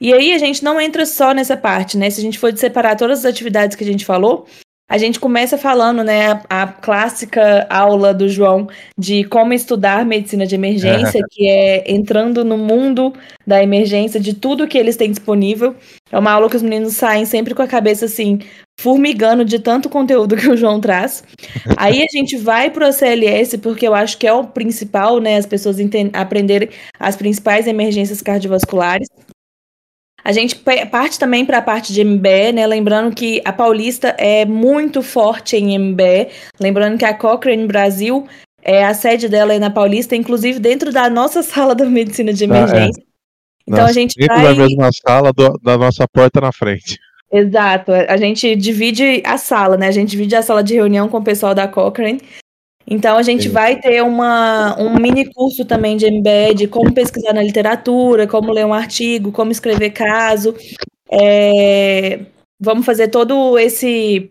E 0.00 0.12
aí 0.12 0.34
a 0.34 0.38
gente 0.38 0.62
não 0.62 0.78
entra 0.78 1.06
só 1.06 1.32
nessa 1.32 1.56
parte, 1.56 1.96
né? 1.96 2.10
Se 2.10 2.20
a 2.20 2.22
gente 2.22 2.38
for 2.38 2.54
separar 2.56 2.96
todas 2.96 3.20
as 3.20 3.24
atividades 3.24 3.74
que 3.74 3.84
a 3.84 3.86
gente 3.86 4.04
falou, 4.04 4.46
a 4.88 4.98
gente 4.98 5.18
começa 5.18 5.56
falando, 5.56 6.04
né, 6.04 6.32
a, 6.48 6.62
a, 6.62 6.66
clássica 6.66 7.66
aula 7.70 8.12
do 8.12 8.28
João 8.28 8.68
de 8.98 9.24
como 9.24 9.54
estudar 9.54 10.04
medicina 10.04 10.46
de 10.46 10.54
emergência, 10.54 11.20
que 11.32 11.48
é 11.48 11.90
entrando 11.90 12.44
no 12.44 12.58
mundo 12.58 13.12
da 13.46 13.62
emergência, 13.62 14.20
de 14.20 14.34
tudo 14.34 14.68
que 14.68 14.76
eles 14.76 14.96
têm 14.96 15.10
disponível. 15.10 15.74
É 16.12 16.18
uma 16.18 16.32
aula 16.32 16.50
que 16.50 16.56
os 16.56 16.62
meninos 16.62 16.94
saem 16.94 17.24
sempre 17.24 17.54
com 17.54 17.62
a 17.62 17.66
cabeça 17.66 18.04
assim, 18.04 18.40
formigando 18.78 19.42
de 19.44 19.58
tanto 19.58 19.88
conteúdo 19.88 20.36
que 20.36 20.48
o 20.48 20.56
João 20.56 20.78
traz. 20.80 21.24
Aí 21.78 22.02
a 22.02 22.06
gente 22.10 22.36
vai 22.36 22.70
para 22.70 22.88
o 22.88 22.92
CLS, 22.92 23.56
porque 23.58 23.88
eu 23.88 23.94
acho 23.94 24.18
que 24.18 24.26
é 24.26 24.32
o 24.32 24.44
principal, 24.44 25.18
né, 25.18 25.38
as 25.38 25.46
pessoas 25.46 25.76
aprenderem 26.12 26.68
as 27.00 27.16
principais 27.16 27.66
emergências 27.66 28.20
cardiovasculares. 28.20 29.08
A 30.24 30.32
gente 30.32 30.56
parte 30.90 31.18
também 31.18 31.44
para 31.44 31.58
a 31.58 31.62
parte 31.62 31.92
de 31.92 32.02
MBE, 32.02 32.52
né? 32.54 32.66
Lembrando 32.66 33.14
que 33.14 33.42
a 33.44 33.52
Paulista 33.52 34.08
é 34.18 34.46
muito 34.46 35.02
forte 35.02 35.54
em 35.54 35.78
MBE. 35.78 36.28
Lembrando 36.58 36.96
que 36.96 37.04
a 37.04 37.12
Cochrane 37.12 37.66
Brasil, 37.66 38.26
é, 38.62 38.86
a 38.86 38.94
sede 38.94 39.28
dela 39.28 39.52
é 39.52 39.58
na 39.58 39.68
Paulista, 39.68 40.16
inclusive 40.16 40.58
dentro 40.58 40.90
da 40.90 41.10
nossa 41.10 41.42
sala 41.44 41.74
da 41.74 41.84
medicina 41.84 42.32
de 42.32 42.44
emergência. 42.44 43.02
Ah, 43.02 43.10
é. 43.10 43.14
Então 43.66 43.84
a 43.84 43.92
gente 43.92 44.14
dentro 44.16 44.34
vai... 44.34 44.44
da 44.44 44.54
mesma 44.54 44.90
sala 45.06 45.30
do, 45.30 45.58
da 45.62 45.76
nossa 45.76 46.06
porta 46.08 46.40
na 46.40 46.52
frente. 46.52 46.98
Exato. 47.30 47.92
A 47.92 48.16
gente 48.16 48.54
divide 48.56 49.22
a 49.26 49.36
sala, 49.36 49.76
né? 49.76 49.88
A 49.88 49.92
gente 49.92 50.10
divide 50.10 50.36
a 50.36 50.42
sala 50.42 50.62
de 50.62 50.74
reunião 50.74 51.08
com 51.08 51.18
o 51.18 51.24
pessoal 51.24 51.54
da 51.54 51.68
Cochrane. 51.68 52.20
Então 52.86 53.16
a 53.16 53.22
gente 53.22 53.44
Sim. 53.44 53.48
vai 53.50 53.80
ter 53.80 54.02
uma, 54.02 54.78
um 54.78 54.94
mini 54.98 55.24
curso 55.32 55.64
também 55.64 55.96
de 55.96 56.10
MBE 56.10 56.54
de 56.54 56.66
como 56.66 56.92
pesquisar 56.92 57.32
na 57.32 57.42
literatura, 57.42 58.26
como 58.26 58.52
ler 58.52 58.66
um 58.66 58.74
artigo, 58.74 59.32
como 59.32 59.50
escrever 59.50 59.90
caso. 59.90 60.54
É, 61.10 62.20
vamos 62.60 62.84
fazer 62.84 63.08
todo 63.08 63.58
esse 63.58 64.30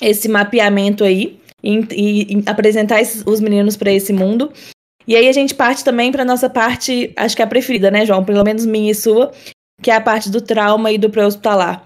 esse 0.00 0.28
mapeamento 0.28 1.04
aí 1.04 1.38
e, 1.62 1.78
e, 1.90 2.38
e 2.38 2.42
apresentar 2.46 3.00
esses, 3.00 3.22
os 3.26 3.40
meninos 3.40 3.76
para 3.76 3.92
esse 3.92 4.12
mundo. 4.12 4.50
E 5.06 5.16
aí 5.16 5.28
a 5.28 5.32
gente 5.32 5.54
parte 5.54 5.84
também 5.84 6.12
para 6.12 6.24
nossa 6.24 6.48
parte, 6.48 7.12
acho 7.16 7.36
que 7.36 7.42
é 7.42 7.44
a 7.44 7.48
preferida, 7.48 7.90
né, 7.90 8.06
João? 8.06 8.24
Pelo 8.24 8.44
menos 8.44 8.64
minha 8.64 8.92
e 8.92 8.94
sua, 8.94 9.30
que 9.82 9.90
é 9.90 9.94
a 9.94 10.00
parte 10.00 10.30
do 10.30 10.40
trauma 10.40 10.92
e 10.92 10.98
do 10.98 11.10
pré-hospitalar. 11.10 11.84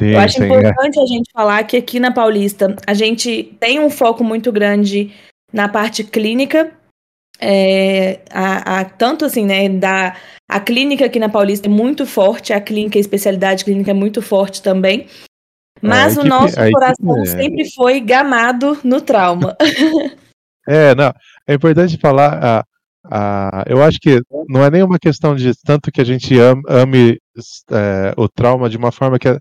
Eu 0.00 0.18
acho 0.20 0.34
sim, 0.34 0.44
é. 0.44 0.46
importante 0.46 0.98
é. 0.98 1.02
a 1.02 1.06
gente 1.06 1.30
falar 1.32 1.64
que 1.64 1.76
aqui 1.76 1.98
na 1.98 2.12
Paulista 2.12 2.76
a 2.86 2.94
gente 2.94 3.54
tem 3.58 3.80
um 3.80 3.90
foco 3.90 4.22
muito 4.22 4.52
grande 4.52 5.12
na 5.52 5.68
parte 5.68 6.04
clínica, 6.04 6.72
é, 7.40 8.20
a, 8.30 8.80
a, 8.80 8.84
tanto 8.84 9.24
assim, 9.24 9.44
né, 9.44 9.68
da, 9.68 10.14
a 10.48 10.60
clínica 10.60 11.06
aqui 11.06 11.18
na 11.18 11.28
Paulista 11.28 11.68
é 11.68 11.70
muito 11.70 12.06
forte, 12.06 12.52
a 12.52 12.60
clínica, 12.60 12.98
a 12.98 13.00
especialidade 13.00 13.64
clínica 13.64 13.90
é 13.90 13.94
muito 13.94 14.20
forte 14.20 14.62
também, 14.62 15.06
mas 15.80 16.16
o 16.16 16.24
nosso 16.24 16.56
coração 16.56 17.22
é. 17.22 17.24
sempre 17.24 17.70
foi 17.72 18.00
gamado 18.00 18.78
no 18.84 19.00
trauma. 19.00 19.56
É, 20.68 20.94
não, 20.94 21.12
é 21.48 21.54
importante 21.54 21.96
falar, 21.96 22.38
ah, 22.44 22.64
ah, 23.10 23.64
eu 23.66 23.82
acho 23.82 23.98
que 23.98 24.20
não 24.48 24.62
é 24.62 24.70
nenhuma 24.70 24.98
questão 24.98 25.34
de 25.34 25.52
tanto 25.64 25.90
que 25.90 26.00
a 26.00 26.04
gente 26.04 26.38
ame, 26.38 26.62
ame 26.68 27.18
é, 27.70 28.12
o 28.16 28.28
trauma 28.28 28.68
de 28.68 28.76
uma 28.76 28.92
forma 28.92 29.18
que 29.18 29.36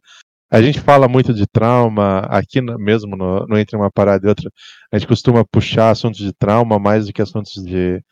a 0.52 0.62
gente 0.62 0.80
fala 0.80 1.08
muito 1.08 1.34
de 1.34 1.46
trauma 1.46 2.20
aqui 2.22 2.60
mesmo 2.60 3.16
no, 3.16 3.46
no, 3.46 3.58
Entre 3.58 3.76
uma 3.76 3.92
Parada 3.92 4.26
e 4.26 4.30
Outra. 4.30 4.50
A 4.92 4.98
gente 4.98 5.08
costuma 5.08 5.46
puxar 5.46 5.92
assuntos 5.92 6.20
de 6.20 6.34
trauma 6.34 6.80
mais 6.80 7.06
do 7.06 7.14
que 7.14 7.22
assuntos 7.22 7.64
de, 7.64 8.04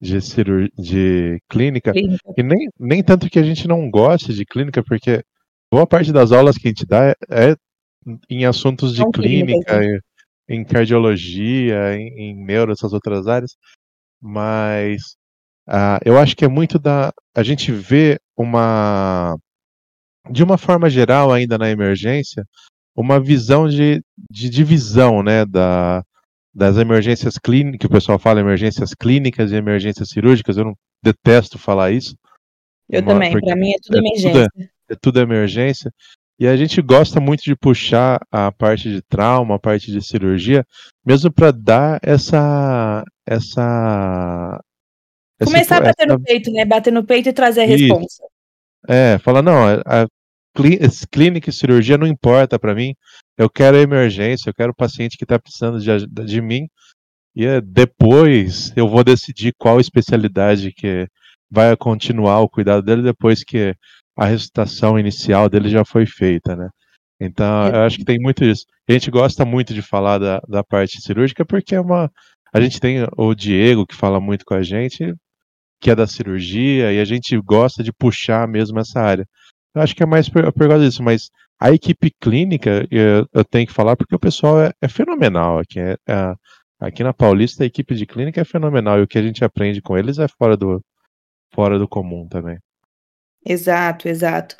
de, 0.00 0.20
cirurgia, 0.20 0.70
de 0.76 1.40
clínica. 1.48 1.92
clínica. 1.92 2.34
E 2.36 2.42
nem, 2.42 2.68
nem 2.78 3.02
tanto 3.04 3.30
que 3.30 3.38
a 3.38 3.42
gente 3.42 3.68
não 3.68 3.88
goste 3.88 4.34
de 4.34 4.44
clínica, 4.44 4.82
porque 4.82 5.22
boa 5.70 5.86
parte 5.86 6.12
das 6.12 6.32
aulas 6.32 6.58
que 6.58 6.66
a 6.66 6.70
gente 6.70 6.84
dá 6.84 7.06
é, 7.06 7.14
é 7.30 7.56
em 8.28 8.44
assuntos 8.44 8.92
de 8.92 9.08
clínica, 9.12 9.80
em, 9.84 10.00
em, 10.48 10.64
cardiologia, 10.64 11.96
em, 11.96 12.08
em 12.18 12.44
neuro, 12.44 12.72
essas 12.72 12.92
outras 12.92 13.28
áreas. 13.28 13.52
Mas 14.20 15.16
uh, 15.68 16.02
eu 16.04 16.18
acho 16.18 16.34
que 16.36 16.44
é 16.44 16.48
muito 16.48 16.80
da. 16.80 17.12
A 17.32 17.44
gente 17.44 17.70
vê 17.70 18.18
uma 18.36 19.36
de 20.36 20.44
uma 20.44 20.58
forma 20.58 20.90
geral, 20.90 21.32
ainda 21.32 21.56
na 21.56 21.70
emergência, 21.70 22.44
uma 22.94 23.18
visão 23.18 23.66
de, 23.66 24.02
de 24.30 24.50
divisão 24.50 25.22
né, 25.22 25.46
da, 25.46 26.02
das 26.54 26.76
emergências 26.76 27.38
clínicas, 27.38 27.78
que 27.78 27.86
o 27.86 27.90
pessoal 27.90 28.18
fala 28.18 28.40
emergências 28.40 28.92
clínicas 28.92 29.50
e 29.50 29.56
emergências 29.56 30.10
cirúrgicas, 30.10 30.58
eu 30.58 30.66
não 30.66 30.74
detesto 31.02 31.58
falar 31.58 31.90
isso. 31.90 32.14
Eu 32.86 33.00
uma, 33.00 33.14
também, 33.14 33.32
para 33.32 33.56
mim 33.56 33.72
é 33.72 33.76
tudo 33.82 33.96
é 33.96 34.00
emergência. 34.00 34.30
Tudo, 34.30 34.62
é, 34.62 34.92
é 34.92 34.96
tudo 35.00 35.20
emergência. 35.20 35.90
E 36.38 36.46
a 36.46 36.54
gente 36.54 36.82
gosta 36.82 37.18
muito 37.18 37.42
de 37.42 37.56
puxar 37.56 38.20
a 38.30 38.52
parte 38.52 38.90
de 38.90 39.00
trauma, 39.00 39.54
a 39.54 39.58
parte 39.58 39.90
de 39.90 40.06
cirurgia, 40.06 40.66
mesmo 41.04 41.32
para 41.32 41.50
dar 41.50 41.98
essa. 42.02 43.02
essa 43.26 44.60
Começar 45.42 45.76
essa, 45.76 45.76
a 45.76 45.80
bater 45.80 46.04
essa... 46.06 46.12
no 46.12 46.22
peito, 46.22 46.52
né? 46.52 46.64
Bater 46.66 46.92
no 46.92 47.04
peito 47.04 47.30
e 47.30 47.32
trazer 47.32 47.62
a 47.62 47.66
resposta. 47.66 48.22
É, 48.88 49.18
fala, 49.18 49.42
não, 49.42 49.66
a, 49.84 50.06
clínica 51.10 51.50
e 51.50 51.52
cirurgia 51.52 51.98
não 51.98 52.06
importa 52.06 52.58
para 52.58 52.74
mim. 52.74 52.94
Eu 53.36 53.50
quero 53.50 53.76
emergência, 53.76 54.48
eu 54.48 54.54
quero 54.54 54.72
o 54.72 54.76
paciente 54.76 55.16
que 55.16 55.24
está 55.24 55.38
precisando 55.38 55.78
de, 55.78 56.06
de 56.06 56.40
mim. 56.40 56.66
E 57.34 57.44
é, 57.44 57.60
depois 57.60 58.72
eu 58.76 58.88
vou 58.88 59.04
decidir 59.04 59.52
qual 59.58 59.78
especialidade 59.78 60.72
que 60.72 61.06
vai 61.50 61.76
continuar 61.76 62.40
o 62.40 62.48
cuidado 62.48 62.82
dele 62.82 63.02
depois 63.02 63.44
que 63.44 63.74
a 64.16 64.24
ressuscitação 64.24 64.98
inicial 64.98 65.48
dele 65.48 65.68
já 65.68 65.84
foi 65.84 66.06
feita, 66.06 66.56
né? 66.56 66.70
Então, 67.20 67.68
eu 67.68 67.82
acho 67.82 67.98
que 67.98 68.04
tem 68.04 68.18
muito 68.18 68.44
isso. 68.44 68.64
A 68.88 68.92
gente 68.92 69.10
gosta 69.10 69.44
muito 69.44 69.74
de 69.74 69.82
falar 69.82 70.18
da, 70.18 70.40
da 70.48 70.64
parte 70.64 71.00
cirúrgica 71.00 71.44
porque 71.44 71.74
é 71.74 71.80
uma. 71.80 72.10
A 72.52 72.60
gente 72.60 72.80
tem 72.80 73.06
o 73.16 73.34
Diego 73.34 73.86
que 73.86 73.94
fala 73.94 74.20
muito 74.20 74.44
com 74.44 74.54
a 74.54 74.62
gente, 74.62 75.14
que 75.80 75.90
é 75.90 75.94
da 75.94 76.06
cirurgia, 76.06 76.92
e 76.92 77.00
a 77.00 77.04
gente 77.04 77.38
gosta 77.38 77.82
de 77.82 77.92
puxar 77.92 78.48
mesmo 78.48 78.78
essa 78.78 79.00
área. 79.00 79.26
Eu 79.76 79.82
acho 79.82 79.94
que 79.94 80.02
é 80.02 80.06
mais 80.06 80.26
por, 80.26 80.50
por 80.54 80.68
causa 80.68 80.86
disso, 80.86 81.02
mas 81.02 81.30
a 81.60 81.70
equipe 81.70 82.10
clínica, 82.18 82.88
eu, 82.90 83.28
eu, 83.30 83.44
tenho 83.44 83.66
que 83.66 83.72
falar 83.74 83.94
porque 83.94 84.14
o 84.14 84.18
pessoal 84.18 84.58
é, 84.58 84.72
é 84.80 84.88
fenomenal 84.88 85.58
aqui. 85.58 85.78
É, 85.78 85.96
é, 86.08 86.34
aqui 86.80 87.04
na 87.04 87.12
Paulista, 87.12 87.62
a 87.62 87.66
equipe 87.66 87.94
de 87.94 88.06
clínica 88.06 88.40
é 88.40 88.44
fenomenal 88.44 88.98
e 88.98 89.02
o 89.02 89.06
que 89.06 89.18
a 89.18 89.22
gente 89.22 89.44
aprende 89.44 89.82
com 89.82 89.96
eles 89.98 90.18
é 90.18 90.26
fora 90.38 90.56
do, 90.56 90.80
fora 91.54 91.78
do 91.78 91.86
comum 91.86 92.26
também. 92.26 92.56
Exato, 93.44 94.08
exato. 94.08 94.56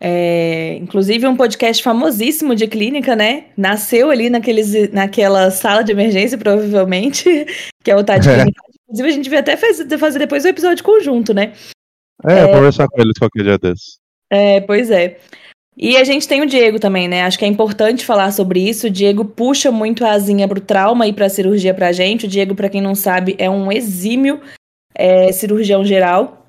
É, 0.00 0.74
inclusive 0.74 1.28
um 1.28 1.36
podcast 1.36 1.80
famosíssimo 1.80 2.52
de 2.52 2.66
clínica, 2.66 3.14
né? 3.14 3.46
Nasceu 3.56 4.10
ali 4.10 4.28
naqueles, 4.28 4.90
naquela 4.90 5.48
sala 5.52 5.84
de 5.84 5.92
emergência, 5.92 6.36
provavelmente, 6.36 7.24
que 7.84 7.90
é 7.92 7.96
o 7.96 8.02
Tade 8.02 8.28
é. 8.28 8.44
Inclusive, 8.88 9.08
a 9.08 9.12
gente 9.12 9.30
vai 9.30 9.38
até 9.38 9.56
fazer, 9.56 9.98
fazer 9.98 10.18
depois 10.18 10.44
um 10.44 10.48
episódio 10.48 10.84
conjunto, 10.84 11.32
né? 11.32 11.52
É, 12.24 12.40
é 12.40 12.48
conversar 12.48 12.88
com 12.88 13.00
eles 13.00 13.16
qualquer 13.16 13.42
dia 13.44 13.58
desses. 13.58 13.98
É, 14.30 14.60
pois 14.60 14.90
é. 14.90 15.18
E 15.76 15.96
a 15.96 16.04
gente 16.04 16.26
tem 16.26 16.40
o 16.40 16.46
Diego 16.46 16.80
também, 16.80 17.06
né? 17.06 17.22
Acho 17.22 17.38
que 17.38 17.44
é 17.44 17.48
importante 17.48 18.06
falar 18.06 18.32
sobre 18.32 18.66
isso. 18.66 18.86
O 18.86 18.90
Diego 18.90 19.24
puxa 19.24 19.70
muito 19.70 20.04
a 20.06 20.12
asinha 20.12 20.48
pro 20.48 20.60
trauma 20.60 21.06
e 21.06 21.12
pra 21.12 21.28
cirurgia 21.28 21.74
pra 21.74 21.92
gente. 21.92 22.24
O 22.24 22.28
Diego, 22.28 22.54
para 22.54 22.70
quem 22.70 22.80
não 22.80 22.94
sabe, 22.94 23.36
é 23.38 23.50
um 23.50 23.70
exímio 23.70 24.40
é, 24.94 25.30
cirurgião 25.32 25.84
geral. 25.84 26.46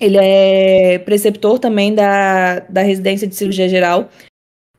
Ele 0.00 0.18
é 0.20 0.98
preceptor 0.98 1.60
também 1.60 1.94
da, 1.94 2.60
da 2.60 2.82
residência 2.82 3.28
de 3.28 3.36
cirurgia 3.36 3.68
geral. 3.68 4.10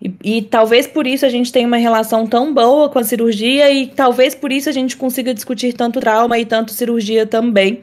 E, 0.02 0.14
e, 0.24 0.42
talvez 0.42 0.86
por 0.86 1.08
isso 1.08 1.26
a 1.26 1.30
gente 1.30 1.54
tenha 1.54 1.66
uma 1.66 1.78
relação 1.78 2.28
tão 2.28 2.54
boa 2.54 2.90
com 2.90 3.00
a 3.00 3.04
cirurgia 3.04 3.72
e 3.72 3.88
talvez 3.88 4.36
por 4.36 4.52
isso 4.52 4.68
a 4.68 4.74
gente 4.74 4.98
consiga 4.98 5.34
discutir 5.34 5.72
tanto 5.72 6.02
trauma 6.02 6.38
e 6.38 6.46
tanto 6.46 6.74
cirurgia 6.74 7.26
também. 7.26 7.82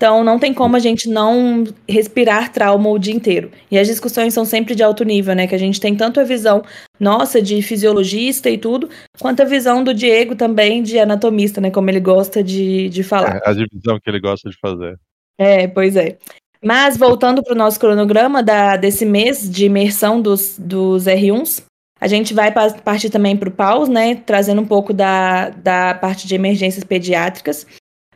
Então, 0.00 0.24
não 0.24 0.38
tem 0.38 0.54
como 0.54 0.76
a 0.76 0.78
gente 0.78 1.10
não 1.10 1.62
respirar 1.86 2.50
trauma 2.50 2.88
o 2.88 2.98
dia 2.98 3.12
inteiro. 3.12 3.50
E 3.70 3.78
as 3.78 3.86
discussões 3.86 4.32
são 4.32 4.46
sempre 4.46 4.74
de 4.74 4.82
alto 4.82 5.04
nível, 5.04 5.34
né? 5.34 5.46
Que 5.46 5.54
a 5.54 5.58
gente 5.58 5.78
tem 5.78 5.94
tanto 5.94 6.18
a 6.18 6.24
visão 6.24 6.62
nossa 6.98 7.42
de 7.42 7.60
fisiologista 7.60 8.48
e 8.48 8.56
tudo, 8.56 8.88
quanto 9.20 9.42
a 9.42 9.44
visão 9.44 9.84
do 9.84 9.92
Diego 9.92 10.34
também 10.34 10.82
de 10.82 10.98
anatomista, 10.98 11.60
né? 11.60 11.70
Como 11.70 11.90
ele 11.90 12.00
gosta 12.00 12.42
de, 12.42 12.88
de 12.88 13.02
falar. 13.02 13.42
É 13.44 13.50
a 13.50 13.52
divisão 13.52 14.00
que 14.02 14.08
ele 14.08 14.20
gosta 14.20 14.48
de 14.48 14.56
fazer. 14.58 14.98
É, 15.36 15.68
pois 15.68 15.94
é. 15.96 16.16
Mas 16.64 16.96
voltando 16.96 17.42
para 17.42 17.52
o 17.52 17.58
nosso 17.58 17.78
cronograma 17.78 18.42
da, 18.42 18.78
desse 18.78 19.04
mês 19.04 19.50
de 19.50 19.66
imersão 19.66 20.18
dos, 20.18 20.58
dos 20.58 21.04
R1s, 21.04 21.62
a 22.00 22.08
gente 22.08 22.32
vai 22.32 22.50
partir 22.50 23.10
também 23.10 23.36
para 23.36 23.50
o 23.50 23.52
PAUS, 23.52 23.90
né? 23.90 24.14
Trazendo 24.14 24.62
um 24.62 24.66
pouco 24.66 24.94
da, 24.94 25.50
da 25.50 25.92
parte 25.92 26.26
de 26.26 26.34
emergências 26.34 26.84
pediátricas. 26.84 27.66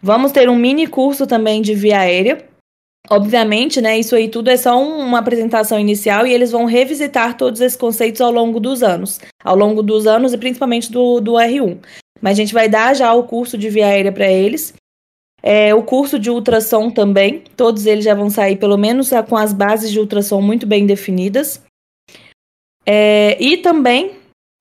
Vamos 0.04 0.32
ter 0.32 0.50
um 0.50 0.54
mini 0.54 0.86
curso 0.86 1.26
também 1.26 1.62
de 1.62 1.74
via 1.74 2.00
aérea. 2.00 2.46
Obviamente, 3.08 3.80
né, 3.80 3.98
isso 3.98 4.14
aí 4.14 4.28
tudo 4.28 4.50
é 4.50 4.56
só 4.58 4.78
uma 4.78 5.18
apresentação 5.18 5.80
inicial 5.80 6.26
e 6.26 6.32
eles 6.34 6.50
vão 6.50 6.66
revisitar 6.66 7.38
todos 7.38 7.58
esses 7.62 7.74
conceitos 7.74 8.20
ao 8.20 8.30
longo 8.30 8.60
dos 8.60 8.82
anos. 8.82 9.18
Ao 9.42 9.56
longo 9.56 9.82
dos 9.82 10.06
anos 10.06 10.34
e 10.34 10.36
principalmente 10.36 10.92
do, 10.92 11.22
do 11.22 11.32
R1. 11.32 11.78
Mas 12.20 12.32
a 12.32 12.42
gente 12.42 12.52
vai 12.52 12.68
dar 12.68 12.94
já 12.94 13.14
o 13.14 13.24
curso 13.24 13.56
de 13.56 13.70
via 13.70 13.86
aérea 13.86 14.12
para 14.12 14.30
eles. 14.30 14.74
É, 15.42 15.74
o 15.74 15.82
curso 15.82 16.18
de 16.18 16.28
ultrassom 16.28 16.90
também, 16.90 17.42
todos 17.56 17.86
eles 17.86 18.04
já 18.04 18.14
vão 18.14 18.28
sair 18.28 18.56
pelo 18.56 18.76
menos 18.76 19.08
com 19.26 19.38
as 19.38 19.54
bases 19.54 19.90
de 19.90 19.98
ultrassom 19.98 20.42
muito 20.42 20.66
bem 20.66 20.84
definidas. 20.84 21.62
É, 22.84 23.42
e 23.42 23.56
também 23.56 24.10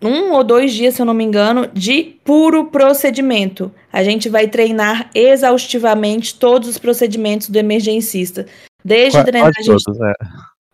um 0.04 0.32
ou 0.34 0.44
dois 0.44 0.74
dias, 0.74 0.96
se 0.96 1.02
eu 1.02 1.06
não 1.06 1.14
me 1.14 1.24
engano, 1.24 1.68
de 1.74 2.04
puro 2.24 2.66
procedimento. 2.66 3.72
A 3.92 4.04
gente 4.04 4.30
vai 4.30 4.48
treinar 4.48 5.10
exaustivamente 5.16 6.36
todos 6.36 6.68
os 6.70 6.78
procedimentos 6.78 7.50
do 7.50 7.58
emergencista. 7.58 8.46
Desde 8.84 9.18
Qua- 9.18 9.24
drenagem. 9.24 9.64
Quase 9.66 9.84
todos, 9.86 10.02
é. 10.02 10.14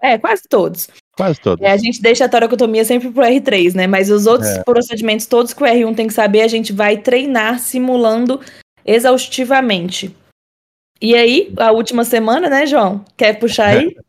É, 0.02 0.18
quase 0.18 0.44
todos. 0.50 0.88
Quase 1.18 1.40
todos. 1.42 1.64
É, 1.66 1.72
a 1.72 1.78
gente 1.78 2.02
deixa 2.02 2.26
a 2.26 2.30
toracotomia 2.30 2.86
sempre 2.86 3.12
pro 3.12 3.22
R3, 3.24 3.74
né? 3.76 3.86
Mas 3.86 4.10
os 4.10 4.26
outros 4.26 4.50
É. 4.50 4.64
procedimentos, 4.64 5.26
todos 5.26 5.54
que 5.54 5.62
o 5.62 5.66
R1 5.66 5.94
tem 5.96 6.08
que 6.08 6.14
saber, 6.14 6.42
a 6.42 6.48
gente 6.48 6.72
vai 6.72 6.98
treinar 6.98 7.60
simulando 7.60 8.40
exaustivamente. 8.86 10.16
E 11.02 11.16
aí, 11.16 11.54
a 11.58 11.72
última 11.72 12.04
semana, 12.04 12.50
né, 12.50 12.66
João? 12.66 13.04
Quer 13.18 13.40
puxar 13.40 13.68
aí? 13.78 13.96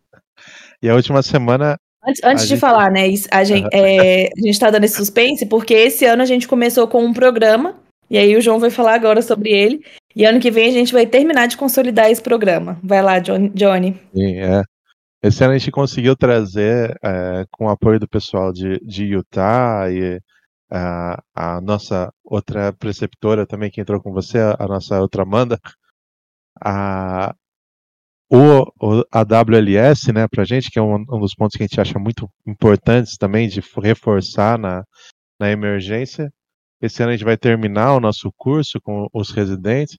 E 0.83 0.89
a 0.89 0.95
última 0.95 1.23
semana, 1.23 1.77
Antes, 2.07 2.23
antes 2.25 2.45
de 2.45 2.51
gente- 2.51 2.61
falar, 2.61 2.91
né? 2.91 3.07
isso- 3.07 3.29
A 3.31 3.45
gente, 3.45 3.69
é, 3.73 4.27
a 4.27 4.41
gente 4.41 4.59
tá 4.59 4.71
dando 4.71 4.85
esse 4.85 4.97
suspense 4.97 5.45
porque 5.47 5.75
esse 5.75 6.05
ano 6.07 6.23
a 6.23 6.27
gente 6.27 6.49
começou 6.49 6.89
com 6.89 7.05
um 7.05 7.13
programa, 7.13 7.79
e 8.09 8.17
aí 8.17 8.35
o 8.37 8.41
João 8.41 8.59
vai 8.59 8.71
falar 8.71 8.95
agora 8.95 9.21
sobre 9.23 9.51
ele. 9.51 9.85
E 10.17 10.25
ano 10.25 10.41
que 10.41 10.51
vem 10.51 10.69
a 10.69 10.73
gente 10.73 10.93
vai 10.93 11.07
terminar 11.07 11.47
de 11.47 11.57
consolidar 11.57 12.11
esse 12.11 12.21
programa. 12.23 12.79
Vai 12.83 13.01
lá, 13.03 13.19
Johnny. 13.19 13.49
Johnny. 13.51 14.01
sim, 14.15 14.39
é. 14.41 14.63
Esse 15.23 15.45
ano 15.45 15.53
a 15.53 15.59
gente 15.59 15.71
conseguiu 15.71 16.17
trazer, 16.17 16.97
é, 17.05 17.45
com 17.53 17.67
o 17.67 17.69
apoio 17.69 18.01
do 18.01 18.09
pessoal 18.09 18.51
de, 18.53 18.81
de 18.81 19.05
Utah 19.05 19.87
e 19.91 20.19
a, 20.73 21.23
a 21.35 21.61
nossa 21.61 22.11
outra 22.25 22.73
preceptora 22.73 23.47
também 23.47 23.71
que 23.71 23.81
entrou 23.83 24.01
com 24.01 24.13
você, 24.13 24.39
a, 24.39 24.57
a 24.59 24.67
nossa 24.67 24.99
outra 24.99 25.23
Amanda, 25.23 25.61
a, 26.59 27.35
o, 28.31 28.63
o- 28.81 29.05
a 29.11 29.23
WLS, 29.25 30.13
né, 30.13 30.27
pra 30.29 30.45
gente, 30.45 30.71
que 30.71 30.79
é 30.79 30.83
um, 30.83 30.95
um 31.11 31.19
dos 31.21 31.35
pontos 31.35 31.57
que 31.57 31.63
a 31.63 31.67
gente 31.67 31.81
acha 31.81 31.99
muito 31.99 32.29
importantes 32.47 33.17
também 33.17 33.49
de 33.49 33.61
reforçar 33.83 34.59
na, 34.59 34.85
na 35.39 35.51
emergência. 35.51 36.31
Esse 36.81 37.03
ano 37.03 37.11
a 37.13 37.17
gente 37.17 37.25
vai 37.25 37.37
terminar 37.37 37.95
o 37.95 38.01
nosso 38.01 38.33
curso 38.37 38.81
com 38.83 39.07
os 39.13 39.31
residentes 39.31 39.97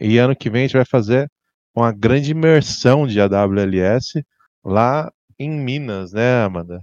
e 0.00 0.18
ano 0.18 0.36
que 0.36 0.50
vem 0.50 0.62
a 0.62 0.66
gente 0.66 0.76
vai 0.76 0.84
fazer 0.84 1.28
uma 1.74 1.92
grande 1.92 2.32
imersão 2.32 3.06
de 3.06 3.20
AWLS 3.20 4.22
lá 4.64 5.10
em 5.38 5.50
Minas, 5.50 6.12
né, 6.12 6.42
Amanda? 6.44 6.80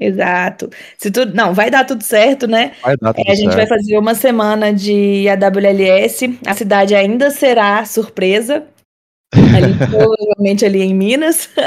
Exato. 0.00 0.68
Se 0.96 1.10
tudo, 1.10 1.34
não, 1.34 1.52
vai 1.54 1.70
dar 1.70 1.84
tudo 1.84 2.02
certo, 2.04 2.46
né? 2.46 2.72
Vai 2.82 2.96
dar 2.96 3.12
tudo 3.14 3.26
É, 3.28 3.32
a 3.32 3.34
gente 3.34 3.46
vai 3.46 3.66
certo. 3.66 3.68
fazer 3.70 3.98
uma 3.98 4.14
semana 4.14 4.72
de 4.72 5.26
AWLS. 5.28 6.38
A 6.46 6.54
cidade 6.54 6.94
ainda 6.94 7.30
será 7.30 7.84
surpresa. 7.84 8.64
Ali, 9.34 9.74
provavelmente 9.90 10.64
ali 10.64 10.82
em 10.82 10.94
Minas. 10.94 11.50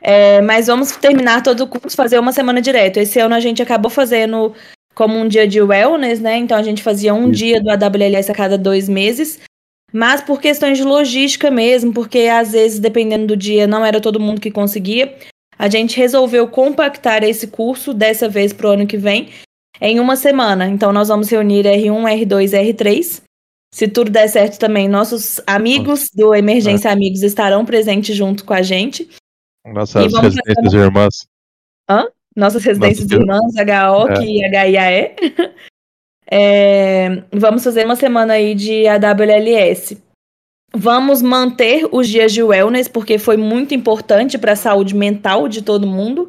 É, 0.00 0.40
mas 0.42 0.68
vamos 0.68 0.92
terminar 0.92 1.42
todo 1.42 1.62
o 1.62 1.66
curso, 1.66 1.96
fazer 1.96 2.20
uma 2.20 2.32
semana 2.32 2.62
direto. 2.62 2.98
Esse 2.98 3.18
ano 3.18 3.34
a 3.34 3.40
gente 3.40 3.60
acabou 3.60 3.90
fazendo 3.90 4.54
como 4.94 5.18
um 5.18 5.26
dia 5.26 5.46
de 5.46 5.60
wellness, 5.60 6.20
né? 6.20 6.36
Então 6.36 6.56
a 6.56 6.62
gente 6.62 6.84
fazia 6.84 7.12
um 7.12 7.30
Isso. 7.30 7.32
dia 7.32 7.60
do 7.60 7.68
AWLS 7.68 8.30
a 8.30 8.34
cada 8.34 8.56
dois 8.56 8.88
meses. 8.88 9.40
Mas 9.92 10.20
por 10.20 10.40
questões 10.40 10.78
de 10.78 10.84
logística 10.84 11.50
mesmo, 11.50 11.92
porque 11.92 12.20
às 12.20 12.52
vezes, 12.52 12.78
dependendo 12.78 13.26
do 13.26 13.36
dia, 13.36 13.66
não 13.66 13.84
era 13.84 14.00
todo 14.00 14.20
mundo 14.20 14.40
que 14.40 14.50
conseguia. 14.50 15.14
A 15.58 15.68
gente 15.68 15.96
resolveu 15.96 16.46
compactar 16.46 17.24
esse 17.24 17.48
curso 17.48 17.92
dessa 17.92 18.28
vez 18.28 18.52
para 18.52 18.68
o 18.68 18.72
ano 18.72 18.86
que 18.86 18.96
vem 18.96 19.30
em 19.80 19.98
uma 19.98 20.14
semana. 20.14 20.68
Então, 20.68 20.92
nós 20.92 21.08
vamos 21.08 21.28
reunir 21.28 21.64
R1, 21.64 22.24
R2 22.24 22.52
e 22.52 22.72
R3. 22.72 23.27
Se 23.72 23.86
tudo 23.86 24.10
der 24.10 24.28
certo 24.28 24.58
também, 24.58 24.88
nossos 24.88 25.40
amigos 25.46 26.10
do 26.14 26.34
Emergência 26.34 26.90
Amigos 26.90 27.22
estarão 27.22 27.64
presentes 27.64 28.16
junto 28.16 28.44
com 28.44 28.54
a 28.54 28.62
gente. 28.62 29.08
Nossas 29.66 30.12
residências 30.12 30.72
irmãs. 30.72 31.26
Nossas 32.34 32.64
residências 32.64 33.08
Nossa, 33.08 33.22
irmãs, 33.22 33.54
HOC 33.56 34.24
e 34.24 34.44
HIAE. 34.46 35.16
É, 36.30 37.22
vamos 37.32 37.64
fazer 37.64 37.86
uma 37.86 37.96
semana 37.96 38.34
aí 38.34 38.54
de 38.54 38.86
AWLS. 38.86 39.96
Vamos 40.74 41.22
manter 41.22 41.88
os 41.90 42.06
dias 42.06 42.34
de 42.34 42.42
wellness, 42.42 42.86
porque 42.86 43.16
foi 43.18 43.38
muito 43.38 43.74
importante 43.74 44.36
para 44.36 44.52
a 44.52 44.56
saúde 44.56 44.94
mental 44.94 45.48
de 45.48 45.62
todo 45.62 45.86
mundo. 45.86 46.28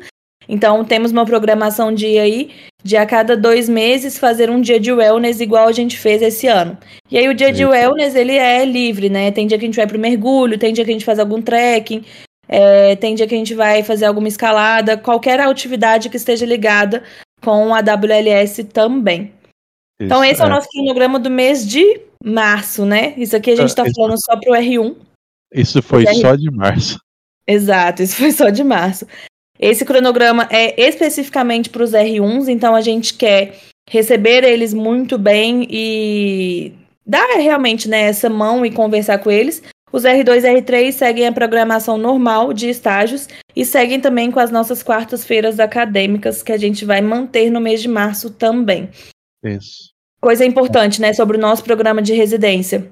Então, 0.52 0.84
temos 0.84 1.12
uma 1.12 1.26
programação 1.28 1.94
de 1.94 2.18
aí 2.18 2.50
de 2.84 2.98
a 2.98 3.06
cada 3.06 3.38
dois 3.38 3.70
meses 3.70 4.18
fazer 4.18 4.50
um 4.50 4.60
dia 4.60 4.80
de 4.80 4.92
wellness 4.92 5.40
igual 5.40 5.68
a 5.68 5.72
gente 5.72 5.96
fez 5.98 6.22
esse 6.24 6.48
ano. 6.48 6.76
E 7.12 7.18
aí, 7.20 7.28
o 7.30 7.36
dia 7.36 7.52
de 7.54 7.62
Isso. 7.62 7.72
wellness, 7.72 8.16
ele 8.16 8.36
é 8.36 8.66
livre, 8.66 9.10
né? 9.10 9.30
Tem 9.32 9.46
dia 9.46 9.60
que 9.60 9.66
a 9.66 9.68
gente 9.68 9.76
vai 9.76 9.86
pro 9.86 10.00
mergulho, 10.00 10.58
tem 10.58 10.74
dia 10.74 10.84
que 10.84 10.90
a 10.90 10.94
gente 10.94 11.06
faz 11.06 11.20
algum 11.20 11.40
trekking, 11.42 12.04
é, 12.48 12.96
tem 12.96 13.14
dia 13.14 13.28
que 13.28 13.36
a 13.36 13.38
gente 13.38 13.54
vai 13.54 13.84
fazer 13.84 14.06
alguma 14.06 14.28
escalada, 14.28 14.98
qualquer 14.98 15.40
atividade 15.40 16.10
que 16.10 16.18
esteja 16.18 16.46
ligada 16.48 17.04
com 17.44 17.76
a 17.76 17.82
WLS 17.82 18.64
também. 18.64 19.32
Então, 20.02 20.24
Isso, 20.24 20.34
esse 20.34 20.42
é, 20.42 20.46
o 20.46 20.50
nosso 20.50 20.68
cronograma 20.70 21.20
do 21.20 21.30
mês 21.30 21.68
de 21.68 22.02
março, 22.24 22.86
né? 22.86 23.14
Isso 23.18 23.36
aqui 23.36 23.52
a 23.52 23.56
gente 23.56 23.64
É, 23.64 23.68
está 23.68 23.84
isso- 23.86 23.94
falando 23.96 24.18
só 24.20 24.36
pro 24.40 24.54
R1. 24.56 24.96
Isso 25.54 25.82
foi 25.84 26.06
Mas 26.06 26.16
aí- 26.16 26.22
só 26.22 26.36
de 26.36 26.50
março. 26.50 26.98
Exato, 27.46 28.02
isso 28.04 28.16
foi 28.16 28.32
só 28.32 28.50
de 28.50 28.64
março. 28.64 29.06
Esse 29.60 29.84
cronograma 29.84 30.48
é 30.50 30.82
especificamente 30.82 31.70
para 31.70 31.84
os 31.84 31.92
R1s, 31.92 32.48
então 32.48 32.74
a 32.74 32.82
gente 32.82 33.14
quer 33.14 33.56
receber 33.90 34.44
eles 34.44 34.74
muito 34.74 35.18
bem 35.18 35.68
e 35.70 36.72
dar 37.06 37.28
realmente 37.36 37.90
né, 37.90 38.02
essa 38.02 38.30
mão 38.30 38.66
e 38.66 38.72
conversar 38.72 39.18
com 39.18 39.30
eles. 39.30 39.62
Os 39.92 40.04
R2 40.04 40.44
e 40.44 40.62
R3 40.62 40.92
seguem 40.92 41.28
a 41.28 41.32
programação 41.32 41.98
normal 41.98 42.54
de 42.54 42.70
estágios 42.70 43.28
e 43.56 43.66
seguem 43.66 44.00
também 44.00 44.32
com 44.32 44.40
as 44.40 44.52
nossas 44.52 44.84
quartas-feiras 44.84 45.60
acadêmicas, 45.60 46.44
que 46.44 46.52
a 46.52 46.58
gente 46.58 46.86
vai 46.86 47.02
manter 47.02 47.50
no 47.50 47.60
mês 47.60 47.82
de 47.82 47.88
março 47.88 48.30
também. 48.30 48.90
Isso. 49.44 49.90
Coisa 50.22 50.46
importante, 50.46 51.02
né, 51.02 51.12
sobre 51.12 51.38
o 51.38 51.40
nosso 51.40 51.64
programa 51.64 52.02
de 52.02 52.14
residência. 52.14 52.88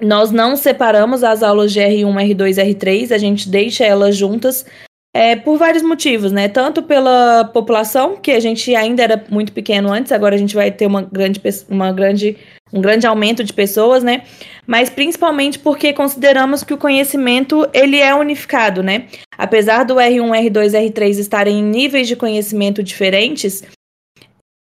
Nós 0.00 0.30
não 0.30 0.56
separamos 0.56 1.22
as 1.22 1.42
aulas 1.42 1.72
de 1.72 1.80
R1, 1.80 2.34
R2 2.34 2.56
e 2.56 2.74
R3, 2.74 3.12
a 3.12 3.18
gente 3.18 3.48
deixa 3.48 3.84
elas 3.84 4.16
juntas 4.16 4.64
é, 5.12 5.34
por 5.34 5.58
vários 5.58 5.82
motivos, 5.82 6.30
né? 6.30 6.48
Tanto 6.48 6.82
pela 6.82 7.44
população, 7.44 8.16
que 8.16 8.30
a 8.30 8.40
gente 8.40 8.74
ainda 8.74 9.02
era 9.02 9.24
muito 9.28 9.52
pequeno 9.52 9.92
antes, 9.92 10.12
agora 10.12 10.34
a 10.36 10.38
gente 10.38 10.54
vai 10.54 10.70
ter 10.70 10.86
uma 10.86 11.02
grande, 11.02 11.40
uma 11.68 11.92
grande, 11.92 12.36
um 12.72 12.80
grande 12.80 13.06
aumento 13.06 13.42
de 13.42 13.52
pessoas, 13.52 14.04
né? 14.04 14.22
Mas 14.66 14.88
principalmente 14.88 15.58
porque 15.58 15.92
consideramos 15.92 16.62
que 16.62 16.72
o 16.72 16.78
conhecimento 16.78 17.68
ele 17.72 17.98
é 17.98 18.14
unificado, 18.14 18.82
né? 18.82 19.06
Apesar 19.36 19.84
do 19.84 19.96
R1, 19.96 20.50
R2 20.50 20.74
e 20.74 20.90
R3 20.90 21.18
estarem 21.18 21.58
em 21.58 21.64
níveis 21.64 22.06
de 22.06 22.14
conhecimento 22.14 22.80
diferentes, 22.80 23.64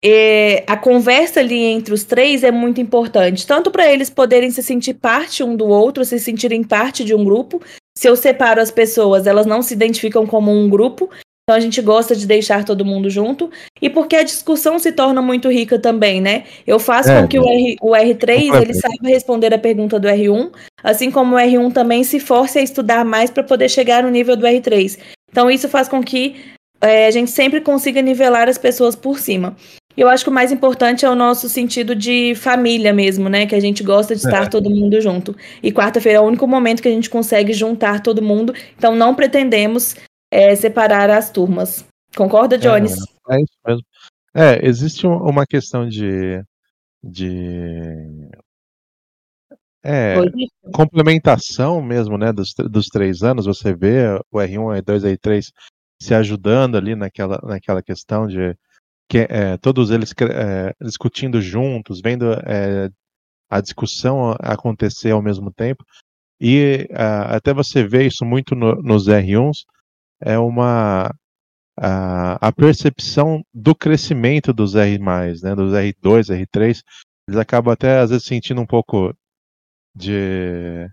é, 0.04 0.62
a 0.68 0.76
conversa 0.76 1.40
ali 1.40 1.64
entre 1.64 1.92
os 1.92 2.04
três 2.04 2.44
é 2.44 2.52
muito 2.52 2.80
importante, 2.80 3.44
tanto 3.44 3.72
para 3.72 3.92
eles 3.92 4.09
poderem 4.09 4.52
se 4.52 4.62
sentir 4.62 4.94
parte 4.94 5.42
um 5.42 5.56
do 5.56 5.66
outro, 5.66 6.04
se 6.04 6.20
sentirem 6.20 6.62
parte 6.62 7.02
de 7.02 7.12
um 7.12 7.24
grupo. 7.24 7.61
Se 7.96 8.09
eu 8.09 8.14
separo 8.14 8.61
as 8.61 8.70
pessoas, 8.70 9.26
elas 9.26 9.46
não 9.46 9.62
se 9.62 9.72
identificam 9.72 10.26
como 10.26 10.52
um 10.52 10.68
grupo, 10.68 11.09
então 11.48 11.56
a 11.56 11.61
gente 11.61 11.80
gosta 11.80 12.14
de 12.14 12.26
deixar 12.26 12.64
todo 12.64 12.85
mundo 12.85 13.09
junto. 13.09 13.50
E 13.80 13.88
porque 13.88 14.16
a 14.16 14.22
discussão 14.22 14.78
se 14.78 14.92
torna 14.92 15.22
muito 15.22 15.48
rica 15.48 15.78
também, 15.78 16.20
né? 16.20 16.44
Eu 16.66 16.78
faço 16.78 17.09
É, 17.11 17.22
com 17.22 17.28
que 17.28 17.38
o, 17.38 17.48
R, 17.48 17.76
o 17.80 17.92
R3 17.92 18.62
ele 18.62 18.74
saiba 18.74 19.09
responder 19.09 19.54
a 19.54 19.59
pergunta 19.59 19.98
do 19.98 20.09
R1, 20.09 20.50
assim 20.82 21.11
como 21.11 21.37
o 21.37 21.38
R1 21.38 21.72
também 21.72 22.02
se 22.04 22.20
force 22.20 22.59
a 22.59 22.62
estudar 22.62 23.04
mais 23.04 23.30
para 23.30 23.44
poder 23.44 23.68
chegar 23.68 24.02
no 24.02 24.11
nível 24.11 24.37
do 24.37 24.44
R3. 24.44 24.98
Então 25.30 25.50
isso 25.50 25.68
faz 25.68 25.88
com 25.88 26.02
que 26.02 26.37
é, 26.80 27.06
a 27.06 27.11
gente 27.11 27.30
sempre 27.30 27.61
consiga 27.61 28.02
nivelar 28.02 28.48
as 28.48 28.59
pessoas 28.59 28.96
por 28.96 29.18
cima. 29.18 29.56
E 29.96 30.00
eu 30.00 30.09
acho 30.09 30.24
que 30.24 30.30
o 30.30 30.32
mais 30.32 30.52
importante 30.52 31.04
é 31.06 31.11
o 31.11 31.14
nosso 31.14 31.48
sentido 31.48 31.94
de 31.94 32.35
família 32.35 32.92
mesmo, 32.92 33.28
né? 33.28 33.46
Que 33.46 33.54
a 33.54 33.61
gente 33.61 33.82
gosta 33.82 34.14
de 34.14 34.20
estar 34.20 34.44
É. 34.44 34.48
todo 34.48 34.68
mundo 34.68 35.00
junto. 35.00 35.35
E 35.62 35.72
quarta-feira 35.72 36.18
é 36.18 36.20
o 36.20 36.24
único 36.26 36.46
momento 36.46 36.82
que 36.82 36.88
a 36.88 36.92
gente 36.92 37.09
consegue 37.09 37.52
juntar 37.52 38.02
todo 38.02 38.20
mundo. 38.22 38.52
Então 38.76 38.94
não 38.94 39.14
pretendemos 39.14 39.96
é, 40.30 40.54
separar 40.54 41.09
as 41.09 41.30
turmas. 41.30 41.85
Concorda, 42.16 42.59
Jones? 42.59 42.92
É 43.30 43.37
isso 43.40 43.59
mesmo. 43.66 43.82
É, 44.35 44.66
existe 44.66 45.06
um- 45.06 45.16
uma 45.22 45.46
questão 45.46 45.88
de. 45.88 46.42
de 47.02 48.28
é, 49.82 50.18
Oi? 50.18 50.30
complementação 50.74 51.80
mesmo, 51.80 52.18
né, 52.18 52.32
dos, 52.32 52.52
dos 52.70 52.87
três 52.87 53.22
anos, 53.22 53.46
você 53.46 53.72
vê 53.72 54.18
o 54.32 54.38
R1, 54.38 54.82
R2, 54.82 55.04
R3 55.16 55.46
se 56.02 56.12
ajudando 56.12 56.76
ali 56.76 56.94
naquela, 56.96 57.38
naquela 57.44 57.80
questão 57.82 58.26
de 58.26 58.54
que 59.08 59.18
é, 59.30 59.56
todos 59.58 59.90
eles 59.90 60.12
é, 60.20 60.74
discutindo 60.82 61.40
juntos, 61.40 62.00
vendo 62.02 62.32
é, 62.46 62.90
a 63.50 63.60
discussão 63.60 64.32
acontecer 64.40 65.12
ao 65.12 65.22
mesmo 65.22 65.52
tempo, 65.52 65.84
e 66.40 66.88
até 67.30 67.54
você 67.54 67.86
vê 67.86 68.06
isso 68.06 68.24
muito 68.24 68.54
no- 68.56 68.76
nos 68.82 69.08
R1s, 69.08 69.64
é 70.20 70.38
uma 70.38 71.14
a, 71.78 72.48
a 72.48 72.52
percepção 72.52 73.42
do 73.54 73.74
crescimento 73.74 74.52
dos 74.52 74.74
R+, 74.74 74.98
né, 75.42 75.54
dos 75.54 75.74
R2, 75.74 76.30
R3, 76.30 76.82
eles 77.28 77.40
acabam 77.40 77.72
até 77.72 77.98
às 78.00 78.10
vezes 78.10 78.26
sentindo 78.26 78.60
um 78.60 78.66
pouco 78.66 79.14
de 79.94 80.86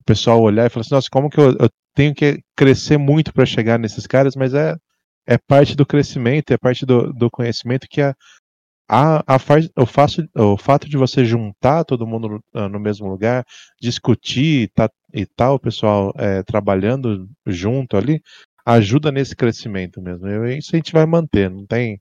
o 0.00 0.04
pessoal 0.04 0.40
olhar 0.42 0.66
e 0.66 0.70
falar 0.70 0.82
assim, 0.82 0.94
nossa, 0.94 1.08
como 1.10 1.30
que 1.30 1.38
eu, 1.40 1.52
eu 1.58 1.68
tenho 1.94 2.14
que 2.14 2.42
crescer 2.56 2.98
muito 2.98 3.32
para 3.32 3.46
chegar 3.46 3.78
nesses 3.78 4.06
caras, 4.06 4.34
mas 4.36 4.54
é, 4.54 4.74
é 5.30 5.38
parte 5.38 5.76
do 5.76 5.86
crescimento, 5.86 6.52
é 6.52 6.58
parte 6.58 6.84
do, 6.84 7.12
do 7.12 7.30
conhecimento 7.30 7.86
que 7.88 8.02
a, 8.02 8.16
a, 8.88 9.18
a 9.24 9.38
o, 9.76 9.86
faço, 9.86 10.26
o 10.36 10.56
fato 10.56 10.88
de 10.88 10.96
você 10.96 11.24
juntar 11.24 11.84
todo 11.84 12.06
mundo 12.06 12.28
no, 12.28 12.40
ah, 12.52 12.68
no 12.68 12.80
mesmo 12.80 13.08
lugar, 13.08 13.44
discutir 13.80 14.68
tá, 14.74 14.90
e 15.14 15.24
tal, 15.24 15.54
o 15.54 15.60
pessoal 15.60 16.12
é, 16.18 16.42
trabalhando 16.42 17.28
junto 17.46 17.96
ali, 17.96 18.20
ajuda 18.66 19.12
nesse 19.12 19.36
crescimento 19.36 20.02
mesmo. 20.02 20.26
E 20.26 20.58
isso 20.58 20.70
a 20.74 20.76
gente 20.76 20.92
vai 20.92 21.06
manter, 21.06 21.48
não 21.48 21.64
tem 21.64 22.00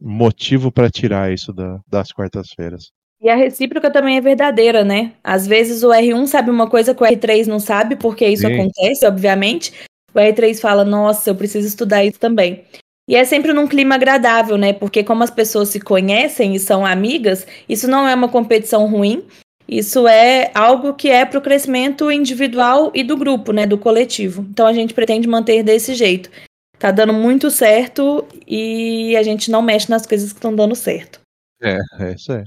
motivo 0.00 0.72
para 0.72 0.90
tirar 0.90 1.32
isso 1.32 1.52
da, 1.52 1.78
das 1.86 2.10
quartas-feiras. 2.10 2.90
E 3.20 3.28
a 3.30 3.36
recíproca 3.36 3.88
também 3.88 4.16
é 4.16 4.20
verdadeira, 4.20 4.84
né? 4.84 5.12
Às 5.22 5.46
vezes 5.46 5.84
o 5.84 5.90
R1 5.90 6.26
sabe 6.26 6.50
uma 6.50 6.68
coisa 6.68 6.92
que 6.92 7.02
o 7.02 7.06
R3 7.06 7.46
não 7.46 7.60
sabe, 7.60 7.94
porque 7.94 8.26
isso 8.26 8.44
Sim. 8.44 8.52
acontece, 8.52 9.06
obviamente. 9.06 9.72
O 10.14 10.18
R3 10.18 10.60
fala, 10.60 10.84
nossa, 10.84 11.30
eu 11.30 11.34
preciso 11.34 11.66
estudar 11.66 12.04
isso 12.04 12.18
também. 12.18 12.64
E 13.08 13.16
é 13.16 13.24
sempre 13.24 13.52
num 13.52 13.66
clima 13.66 13.96
agradável, 13.96 14.56
né? 14.56 14.72
Porque 14.72 15.04
como 15.04 15.22
as 15.22 15.30
pessoas 15.30 15.68
se 15.68 15.80
conhecem 15.80 16.54
e 16.54 16.58
são 16.58 16.86
amigas, 16.86 17.46
isso 17.68 17.86
não 17.86 18.08
é 18.08 18.14
uma 18.14 18.28
competição 18.28 18.86
ruim. 18.86 19.26
Isso 19.68 20.06
é 20.06 20.50
algo 20.54 20.94
que 20.94 21.08
é 21.08 21.24
para 21.24 21.38
o 21.38 21.42
crescimento 21.42 22.10
individual 22.10 22.90
e 22.94 23.02
do 23.02 23.16
grupo, 23.16 23.52
né? 23.52 23.66
Do 23.66 23.76
coletivo. 23.76 24.46
Então 24.50 24.66
a 24.66 24.72
gente 24.72 24.94
pretende 24.94 25.28
manter 25.28 25.62
desse 25.62 25.94
jeito. 25.94 26.30
Tá 26.78 26.90
dando 26.90 27.12
muito 27.12 27.50
certo 27.50 28.26
e 28.46 29.16
a 29.16 29.22
gente 29.22 29.50
não 29.50 29.62
mexe 29.62 29.90
nas 29.90 30.06
coisas 30.06 30.32
que 30.32 30.38
estão 30.38 30.54
dando 30.54 30.74
certo. 30.74 31.20
É, 31.62 31.78
é 32.00 32.12
isso 32.12 32.32
aí. 32.32 32.44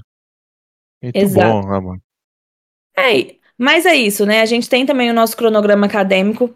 Muito 1.02 1.16
Exato. 1.16 1.66
bom, 1.66 1.72
amor. 1.72 1.98
É, 2.96 3.36
mas 3.56 3.86
é 3.86 3.94
isso, 3.94 4.26
né? 4.26 4.40
A 4.40 4.46
gente 4.46 4.68
tem 4.68 4.86
também 4.86 5.10
o 5.10 5.14
nosso 5.14 5.36
cronograma 5.36 5.86
acadêmico. 5.86 6.54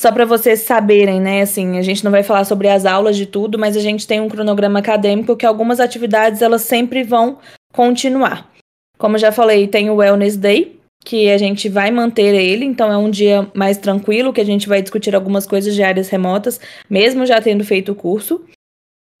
Só 0.00 0.10
para 0.10 0.24
vocês 0.24 0.60
saberem, 0.60 1.20
né? 1.20 1.42
Assim, 1.42 1.76
a 1.76 1.82
gente 1.82 2.02
não 2.02 2.10
vai 2.10 2.22
falar 2.22 2.44
sobre 2.44 2.68
as 2.68 2.86
aulas 2.86 3.18
de 3.18 3.26
tudo, 3.26 3.58
mas 3.58 3.76
a 3.76 3.80
gente 3.80 4.06
tem 4.06 4.18
um 4.18 4.30
cronograma 4.30 4.78
acadêmico 4.78 5.36
que 5.36 5.44
algumas 5.44 5.78
atividades 5.78 6.40
elas 6.40 6.62
sempre 6.62 7.02
vão 7.02 7.38
continuar. 7.70 8.50
Como 8.96 9.18
já 9.18 9.30
falei, 9.30 9.68
tem 9.68 9.90
o 9.90 9.96
Wellness 9.96 10.38
Day, 10.38 10.80
que 11.04 11.30
a 11.30 11.36
gente 11.36 11.68
vai 11.68 11.90
manter 11.90 12.34
ele, 12.34 12.64
então 12.64 12.90
é 12.90 12.96
um 12.96 13.10
dia 13.10 13.46
mais 13.52 13.76
tranquilo, 13.76 14.32
que 14.32 14.40
a 14.40 14.44
gente 14.44 14.66
vai 14.66 14.80
discutir 14.80 15.14
algumas 15.14 15.46
coisas 15.46 15.74
de 15.74 15.82
áreas 15.82 16.08
remotas, 16.08 16.58
mesmo 16.88 17.26
já 17.26 17.38
tendo 17.38 17.62
feito 17.62 17.92
o 17.92 17.94
curso. 17.94 18.42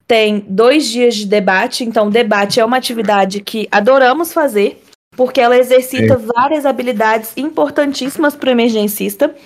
Tem 0.06 0.42
dois 0.48 0.88
dias 0.88 1.14
de 1.14 1.26
debate, 1.26 1.84
então 1.84 2.08
debate 2.08 2.58
é 2.58 2.64
uma 2.64 2.78
atividade 2.78 3.42
que 3.42 3.68
adoramos 3.70 4.32
fazer, 4.32 4.82
porque 5.14 5.42
ela 5.42 5.58
exercita 5.58 6.14
é. 6.14 6.16
várias 6.16 6.64
habilidades 6.64 7.34
importantíssimas 7.36 8.34
para 8.34 8.48
o 8.48 8.52
emergencista. 8.52 9.36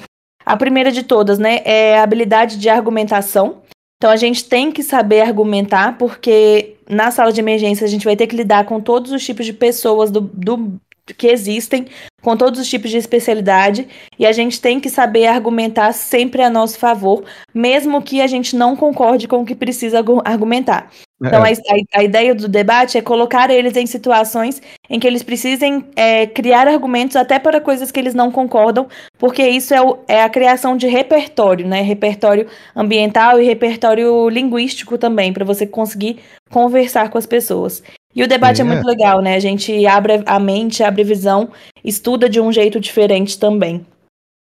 A 0.44 0.56
primeira 0.56 0.92
de 0.92 1.02
todas, 1.02 1.38
né, 1.38 1.60
é 1.64 1.98
a 1.98 2.02
habilidade 2.02 2.58
de 2.58 2.68
argumentação. 2.68 3.62
Então 3.96 4.10
a 4.10 4.16
gente 4.16 4.44
tem 4.44 4.70
que 4.70 4.82
saber 4.82 5.22
argumentar, 5.22 5.96
porque 5.96 6.76
na 6.88 7.10
sala 7.10 7.32
de 7.32 7.40
emergência 7.40 7.86
a 7.86 7.88
gente 7.88 8.04
vai 8.04 8.16
ter 8.16 8.26
que 8.26 8.36
lidar 8.36 8.66
com 8.66 8.80
todos 8.80 9.12
os 9.12 9.24
tipos 9.24 9.46
de 9.46 9.52
pessoas 9.52 10.10
do, 10.10 10.20
do 10.20 10.78
que 11.16 11.26
existem, 11.26 11.86
com 12.22 12.36
todos 12.36 12.60
os 12.60 12.68
tipos 12.68 12.90
de 12.90 12.96
especialidade, 12.96 13.86
e 14.18 14.26
a 14.26 14.32
gente 14.32 14.60
tem 14.60 14.80
que 14.80 14.88
saber 14.88 15.26
argumentar 15.26 15.92
sempre 15.92 16.42
a 16.42 16.50
nosso 16.50 16.78
favor, 16.78 17.24
mesmo 17.54 18.02
que 18.02 18.20
a 18.20 18.26
gente 18.26 18.56
não 18.56 18.74
concorde 18.74 19.28
com 19.28 19.42
o 19.42 19.44
que 19.44 19.54
precisa 19.54 20.02
argumentar. 20.24 20.90
Então, 21.22 21.44
é. 21.46 21.52
a, 21.52 22.00
a, 22.00 22.02
ideia 22.02 22.34
do 22.34 22.48
debate 22.48 22.98
é 22.98 23.02
colocar 23.02 23.48
eles 23.48 23.76
em 23.76 23.86
situações 23.86 24.60
em 24.90 24.98
que 24.98 25.06
eles 25.06 25.22
precisem 25.22 25.86
é, 25.94 26.26
criar 26.26 26.66
argumentos 26.66 27.16
até 27.16 27.38
para 27.38 27.60
coisas 27.60 27.90
que 27.90 28.00
eles 28.00 28.14
não 28.14 28.32
concordam, 28.32 28.88
porque 29.16 29.46
isso 29.46 29.72
é, 29.72 29.80
o, 29.80 29.98
é 30.08 30.22
a 30.22 30.28
criação 30.28 30.76
de 30.76 30.88
repertório, 30.88 31.66
né? 31.66 31.82
Repertório 31.82 32.48
ambiental 32.74 33.40
e 33.40 33.46
repertório 33.46 34.28
linguístico 34.28 34.98
também, 34.98 35.32
para 35.32 35.44
você 35.44 35.66
conseguir 35.66 36.18
conversar 36.50 37.08
com 37.10 37.16
as 37.16 37.26
pessoas. 37.26 37.82
E 38.14 38.22
o 38.22 38.28
debate 38.28 38.60
é. 38.60 38.64
é. 38.64 38.66
muito 38.66 38.84
legal, 38.84 39.22
né? 39.22 39.36
A 39.36 39.40
gente 39.40 39.86
abre 39.86 40.22
a 40.26 40.38
mente, 40.40 40.82
abre 40.82 41.02
a 41.02 41.06
visão, 41.06 41.50
estuda 41.84 42.28
de 42.28 42.40
um 42.40 42.52
jeito 42.52 42.80
diferente 42.80 43.38
também. 43.38 43.86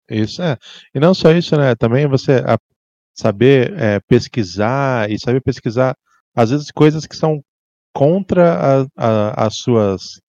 Isso 0.09 0.40
é. 0.40 0.56
E 0.94 1.00
não 1.00 1.14
só 1.14 1.33
isso, 1.33 1.56
né? 1.56 1.74
Também 1.74 2.06
você 2.06 2.42
saber 3.14 3.74
é, 3.76 4.00
pesquisar 4.09 5.11
e 5.11 5.18
saber 5.18 5.40
pesquisar 5.40 5.94
às 6.34 6.50
vezes 6.50 6.70
coisas 6.70 7.06
que 7.06 7.16
são 7.16 7.42
contra 7.94 8.54
a, 8.54 8.86
a, 8.96 9.46
as 9.46 9.56
suas 9.56 10.20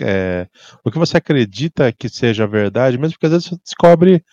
é, 0.00 0.48
o 0.82 0.90
que 0.90 0.98
você 0.98 1.18
acredita 1.18 1.92
que 1.92 2.08
seja 2.08 2.46
verdade, 2.46 2.96
mesmo 2.96 3.14
porque 3.14 3.26
às 3.26 3.32
vezes 3.32 3.48
você 3.48 3.56
descobre 3.62 4.24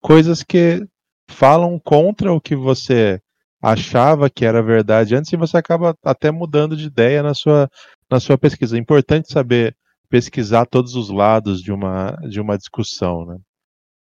coisas 0.00 0.42
que 0.42 0.84
falam 1.28 1.78
contra 1.78 2.32
o 2.32 2.40
que 2.40 2.56
você 2.56 3.20
achava 3.62 4.28
que 4.28 4.44
era 4.44 4.62
verdade 4.62 5.14
antes 5.14 5.32
e 5.32 5.36
você 5.36 5.56
acaba 5.56 5.96
até 6.04 6.30
mudando 6.30 6.76
de 6.76 6.86
ideia 6.86 7.22
na 7.22 7.32
sua, 7.32 7.70
na 8.10 8.20
sua 8.20 8.36
pesquisa. 8.36 8.76
É 8.76 8.80
importante 8.80 9.32
saber 9.32 9.74
pesquisar 10.10 10.66
todos 10.66 10.94
os 10.94 11.08
lados 11.10 11.62
de 11.62 11.72
uma, 11.72 12.10
de 12.28 12.40
uma 12.40 12.58
discussão, 12.58 13.24
né? 13.24 13.38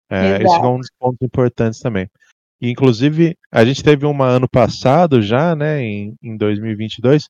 É, 0.09 0.43
esse 0.43 0.55
é 0.55 0.67
um 0.67 0.77
dos 0.77 0.91
pontos 0.99 1.21
importantes 1.21 1.79
também. 1.79 2.09
Inclusive, 2.69 3.35
a 3.51 3.65
gente 3.65 3.83
teve 3.83 4.05
uma 4.05 4.25
ano 4.25 4.47
passado 4.47 5.21
já, 5.21 5.53
né, 5.53 5.81
em, 5.81 6.15
em 6.23 6.37
2022, 6.37 7.23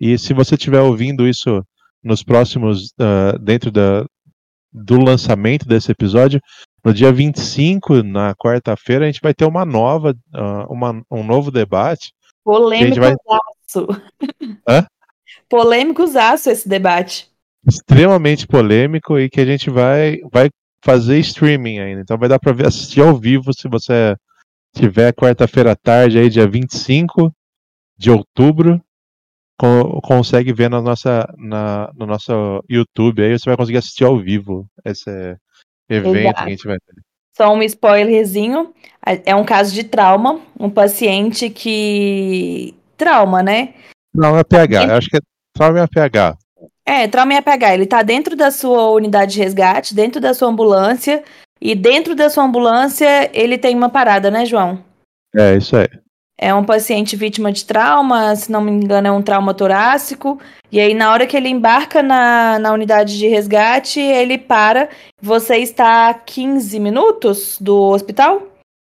e 0.00 0.16
se 0.16 0.32
você 0.32 0.54
estiver 0.54 0.80
ouvindo 0.80 1.26
isso 1.26 1.60
nos 2.02 2.22
próximos, 2.22 2.92
uh, 3.00 3.36
dentro 3.40 3.72
da, 3.72 4.04
do 4.72 5.00
lançamento 5.00 5.66
desse 5.66 5.90
episódio, 5.90 6.40
no 6.84 6.94
dia 6.94 7.10
25, 7.10 8.04
na 8.04 8.32
quarta-feira, 8.36 9.04
a 9.04 9.06
gente 9.08 9.20
vai 9.20 9.34
ter 9.34 9.44
uma 9.44 9.64
nova, 9.64 10.14
uh, 10.32 10.72
uma, 10.72 11.02
um 11.10 11.24
novo 11.24 11.50
debate. 11.50 12.12
Polêmico 12.44 13.00
vai... 13.00 13.12
aço. 13.12 13.88
Hã? 14.68 14.86
Polêmico 15.48 16.04
aço 16.16 16.48
esse 16.48 16.68
debate. 16.68 17.28
Extremamente 17.66 18.46
polêmico 18.46 19.18
e 19.18 19.28
que 19.28 19.40
a 19.40 19.44
gente 19.44 19.68
vai, 19.68 20.18
vai 20.32 20.48
fazer 20.80 21.18
streaming 21.18 21.80
ainda. 21.80 22.02
Então 22.02 22.16
vai 22.16 22.28
dar 22.28 22.38
para 22.38 22.68
assistir 22.68 23.00
ao 23.00 23.18
vivo 23.18 23.52
se 23.52 23.66
você 23.68 24.14
tiver 24.76 25.12
quarta-feira 25.12 25.72
à 25.72 25.76
tarde, 25.76 26.18
aí, 26.18 26.28
dia 26.28 26.46
25 26.46 27.32
de 27.96 28.10
outubro, 28.10 28.80
co 29.58 30.00
consegue 30.02 30.52
ver 30.52 30.68
na 30.68 30.82
nossa, 30.82 31.26
na, 31.38 31.90
no 31.94 32.06
nosso 32.06 32.62
YouTube, 32.68 33.22
aí 33.22 33.38
você 33.38 33.48
vai 33.48 33.56
conseguir 33.56 33.78
assistir 33.78 34.04
ao 34.04 34.18
vivo 34.18 34.66
esse 34.84 35.10
evento 35.88 36.18
Exato. 36.18 36.34
que 36.34 36.42
a 36.42 36.48
gente 36.50 36.66
vai 36.66 36.76
ter. 36.78 37.02
Só 37.34 37.52
um 37.52 37.62
spoilerzinho, 37.62 38.72
é 39.24 39.34
um 39.34 39.44
caso 39.44 39.74
de 39.74 39.84
trauma, 39.84 40.40
um 40.58 40.70
paciente 40.70 41.50
que... 41.50 42.74
Trauma, 42.96 43.42
né? 43.42 43.74
Trauma 44.14 44.40
é 44.40 44.44
PH, 44.44 44.84
eu 44.84 44.94
acho 44.94 45.08
que 45.10 45.18
é 45.18 45.20
trauma 45.52 45.80
é 45.80 45.86
PH. 45.86 46.38
É, 46.86 47.08
trauma 47.08 47.34
é 47.34 47.42
PH, 47.42 47.74
ele 47.74 47.86
tá 47.86 48.02
dentro 48.02 48.34
da 48.34 48.50
sua 48.50 48.90
unidade 48.90 49.34
de 49.34 49.40
resgate, 49.40 49.94
dentro 49.94 50.18
da 50.18 50.32
sua 50.32 50.48
ambulância, 50.48 51.22
e 51.60 51.74
dentro 51.74 52.14
da 52.14 52.28
sua 52.28 52.44
ambulância, 52.44 53.30
ele 53.32 53.58
tem 53.58 53.74
uma 53.74 53.88
parada, 53.88 54.30
né, 54.30 54.44
João? 54.44 54.84
É, 55.34 55.56
isso 55.56 55.76
aí. 55.76 55.88
É 56.38 56.52
um 56.52 56.64
paciente 56.64 57.16
vítima 57.16 57.50
de 57.50 57.64
trauma, 57.64 58.36
se 58.36 58.52
não 58.52 58.60
me 58.60 58.70
engano, 58.70 59.08
é 59.08 59.10
um 59.10 59.22
trauma 59.22 59.54
torácico. 59.54 60.38
E 60.70 60.78
aí, 60.78 60.92
na 60.92 61.10
hora 61.10 61.26
que 61.26 61.34
ele 61.34 61.48
embarca 61.48 62.02
na, 62.02 62.58
na 62.58 62.72
unidade 62.72 63.16
de 63.16 63.26
resgate, 63.26 64.00
ele 64.00 64.36
para. 64.36 64.90
Você 65.20 65.56
está 65.56 66.10
a 66.10 66.14
15 66.14 66.78
minutos 66.78 67.56
do 67.58 67.74
hospital? 67.90 68.42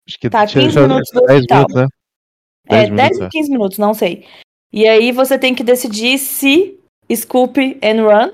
Acho 0.08 0.18
que 0.20 0.30
tá 0.30 0.46
15 0.46 0.78
minutos 0.78 1.10
do 1.12 1.22
10 1.22 1.40
hospital. 1.40 1.58
Minutos, 1.58 1.74
né? 1.74 1.88
10 2.68 2.82
é, 2.82 2.90
minutos, 2.90 3.08
10 3.08 3.20
ou 3.20 3.28
15 3.28 3.48
é. 3.48 3.52
minutos, 3.52 3.78
não 3.78 3.94
sei. 3.94 4.26
E 4.72 4.86
aí 4.86 5.10
você 5.10 5.36
tem 5.36 5.54
que 5.54 5.64
decidir 5.64 6.18
se 6.18 6.78
scoop 7.12 7.78
and 7.82 8.02
run. 8.02 8.30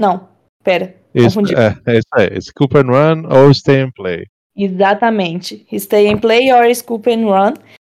Não, 0.00 0.28
pera. 0.64 0.97
Isso, 1.26 1.40
é, 1.56 1.76
é 1.86 1.98
isso 1.98 2.08
aí. 2.14 2.40
Scoop 2.40 2.76
and 2.76 2.90
run 2.90 3.26
ou 3.30 3.52
stay 3.52 3.80
and 3.82 3.90
play. 3.94 4.24
Exatamente. 4.56 5.66
Stay 5.78 6.08
and 6.08 6.18
play 6.18 6.52
or 6.52 6.74
scoop 6.74 7.10
and 7.10 7.26
run. 7.26 7.54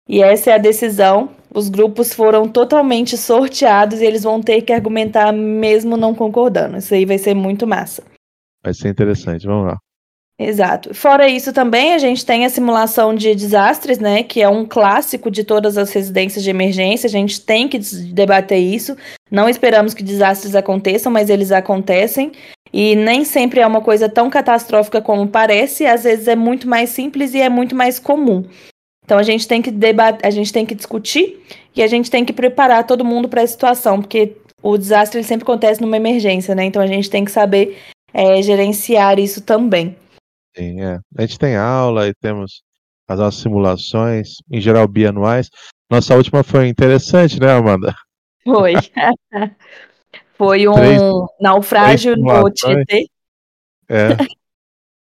E 0.09 0.23
essa 0.23 0.51
é 0.51 0.55
a 0.55 0.59
decisão. 0.59 1.31
Os 1.55 1.69
grupos 1.69 2.13
foram 2.13 2.49
totalmente 2.49 3.17
sorteados 3.17 4.01
e 4.01 4.05
eles 4.05 4.23
vão 4.23 4.41
ter 4.41 4.63
que 4.63 4.73
argumentar 4.73 5.33
mesmo 5.33 5.97
não 5.97 6.15
concordando. 6.15 6.77
Isso 6.77 6.95
aí 6.95 7.05
vai 7.05 7.19
ser 7.19 7.35
muito 7.35 7.67
massa. 7.67 8.03
Vai 8.63 8.75
ser 8.75 8.89
interessante, 8.89 9.47
vamos 9.47 9.67
lá. 9.69 9.79
Exato. 10.41 10.95
Fora 10.95 11.29
isso 11.29 11.53
também, 11.53 11.95
a 11.95 11.99
gente 11.99 12.25
tem 12.25 12.45
a 12.45 12.49
simulação 12.49 13.13
de 13.13 13.35
desastres, 13.35 13.99
né, 13.99 14.23
que 14.23 14.41
é 14.41 14.49
um 14.49 14.65
clássico 14.65 15.33
de 15.33 15.43
todas 15.43 15.77
as 15.77 15.91
residências 15.91 16.45
de 16.45 16.51
emergência. 16.51 17.09
A 17.09 17.11
gente 17.11 17.41
tem 17.41 17.67
que 17.67 17.79
debater 17.79 18.59
isso. 18.59 18.97
Não 19.29 19.49
esperamos 19.49 19.95
que 19.95 20.03
desastres 20.03 20.55
aconteçam, 20.55 21.11
mas 21.11 21.29
eles 21.29 21.51
acontecem. 21.51 22.31
E 22.73 22.95
nem 22.95 23.25
sempre 23.25 23.61
é 23.61 23.67
uma 23.67 23.81
coisa 23.81 24.09
tão 24.09 24.31
catastrófica 24.31 25.03
como 25.03 25.27
parece, 25.27 25.87
às 25.87 26.05
vezes 26.05 26.29
é 26.29 26.37
muito 26.37 26.69
mais 26.69 26.91
simples 26.91 27.35
e 27.35 27.41
é 27.41 27.49
muito 27.49 27.75
mais 27.75 27.99
comum. 27.99 28.45
Então 29.05 29.19
a 29.19 29.23
gente 29.23 29.49
tem 29.49 29.61
que 29.61 29.71
debater, 29.71 30.25
a 30.25 30.31
gente 30.31 30.53
tem 30.53 30.67
que 30.67 30.75
discutir 30.75 31.43
e 31.75 31.83
a 31.83 31.87
gente 31.87 32.11
tem 32.11 32.25
que 32.25 32.33
preparar 32.33 32.87
todo 32.87 33.05
mundo 33.05 33.29
para 33.29 33.43
a 33.43 33.47
situação, 33.47 34.01
porque 34.01 34.37
o 34.63 34.77
desastre 34.77 35.25
sempre 35.25 35.45
acontece 35.45 35.81
numa 35.81 35.97
emergência, 35.97 36.55
né? 36.55 36.65
Então 36.65 36.83
a 36.83 36.87
gente 36.87 37.09
tem 37.09 37.25
que 37.25 37.31
saber 37.31 37.79
é, 38.13 38.41
gerenciar 38.43 39.19
isso 39.19 39.41
também. 39.41 39.97
Sim, 40.59 40.81
é. 40.81 40.99
A 41.17 41.23
gente 41.23 41.39
tem 41.39 41.57
aula 41.57 42.09
e 42.09 42.15
temos 42.15 42.65
as 43.07 43.21
nossas 43.21 43.41
simulações, 43.41 44.39
em 44.51 44.61
geral 44.61 44.89
bianuais. 44.89 45.49
Nossa 45.89 46.17
última 46.17 46.43
foi 46.43 46.67
interessante, 46.67 47.39
né, 47.39 47.53
Amanda? 47.53 47.95
Foi. 48.43 48.73
Foi 50.37 50.69
um 50.69 50.75
três, 50.75 51.01
naufrágio 51.41 52.13
três 52.15 52.25
no 52.25 52.51
Tietê. 52.51 53.07
É. 53.89 54.09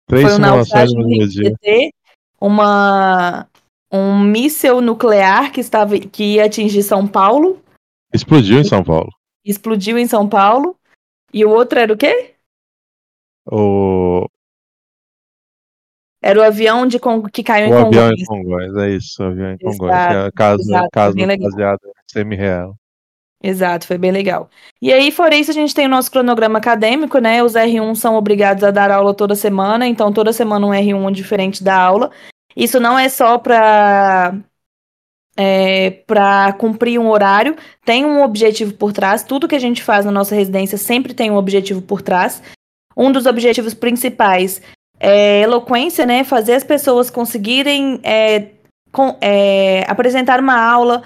Três 0.08 0.24
Foi 0.24 0.34
um 0.34 0.38
naufrágio 0.38 0.98
no 0.98 1.28
Tietê. 1.28 1.90
Uma, 2.40 3.46
um 3.92 4.18
míssil 4.18 4.80
nuclear 4.80 5.52
que, 5.52 5.60
estava, 5.60 5.98
que 5.98 6.36
ia 6.36 6.46
atingir 6.46 6.82
São 6.82 7.06
Paulo. 7.06 7.62
Explodiu 8.14 8.60
em 8.60 8.64
São 8.64 8.82
Paulo. 8.82 9.10
Explodiu 9.44 9.98
em 9.98 10.06
São 10.06 10.26
Paulo. 10.26 10.74
E 11.34 11.44
o 11.44 11.50
outro 11.50 11.78
era 11.78 11.92
o 11.92 11.98
quê? 11.98 12.34
O... 13.44 14.26
Era 16.22 16.38
o 16.38 16.42
avião 16.42 16.86
de 16.86 16.98
que 17.32 17.42
caiu 17.42 17.68
o 17.68 17.78
em 17.78 17.84
Congonhas. 17.84 17.96
O 17.96 18.00
avião 18.00 18.12
em 18.12 18.24
Congonhas, 18.24 18.76
é 18.76 18.90
isso, 18.90 19.22
o 19.22 19.26
avião 19.26 19.52
em 19.52 19.58
Congonhas. 19.58 20.26
É 20.26 20.30
caso, 20.32 20.60
exato, 20.60 20.88
caso 20.92 21.16
baseado 21.16 21.80
semi-real. 22.06 22.76
Exato, 23.42 23.86
foi 23.86 23.96
bem 23.96 24.10
legal. 24.10 24.50
E 24.82 24.92
aí, 24.92 25.10
fora 25.10 25.34
isso, 25.34 25.50
a 25.50 25.54
gente 25.54 25.74
tem 25.74 25.86
o 25.86 25.90
nosso 25.90 26.10
cronograma 26.10 26.58
acadêmico, 26.58 27.18
né? 27.18 27.42
Os 27.42 27.54
R1 27.54 27.94
são 27.94 28.14
obrigados 28.16 28.62
a 28.62 28.70
dar 28.70 28.90
aula 28.90 29.14
toda 29.14 29.34
semana, 29.34 29.86
então 29.86 30.12
toda 30.12 30.30
semana 30.30 30.66
um 30.66 30.70
R1 30.70 31.10
diferente 31.10 31.64
da 31.64 31.74
aula. 31.74 32.10
Isso 32.54 32.78
não 32.78 32.98
é 32.98 33.08
só 33.08 33.38
para 33.38 34.34
é, 35.36 35.90
para 36.06 36.52
cumprir 36.52 36.98
um 36.98 37.08
horário, 37.08 37.56
tem 37.82 38.04
um 38.04 38.22
objetivo 38.22 38.74
por 38.74 38.92
trás. 38.92 39.22
Tudo 39.22 39.48
que 39.48 39.54
a 39.54 39.60
gente 39.60 39.82
faz 39.82 40.04
na 40.04 40.10
nossa 40.10 40.34
residência 40.34 40.76
sempre 40.76 41.14
tem 41.14 41.30
um 41.30 41.36
objetivo 41.36 41.80
por 41.80 42.02
trás. 42.02 42.42
Um 42.94 43.10
dos 43.10 43.24
objetivos 43.24 43.72
principais 43.72 44.60
é 45.00 45.40
eloquência, 45.40 46.04
né? 46.04 46.22
Fazer 46.22 46.54
as 46.54 46.64
pessoas 46.64 47.08
conseguirem 47.10 47.98
é, 48.04 48.48
com, 48.92 49.16
é, 49.20 49.84
apresentar 49.88 50.38
uma 50.38 50.60
aula 50.60 51.02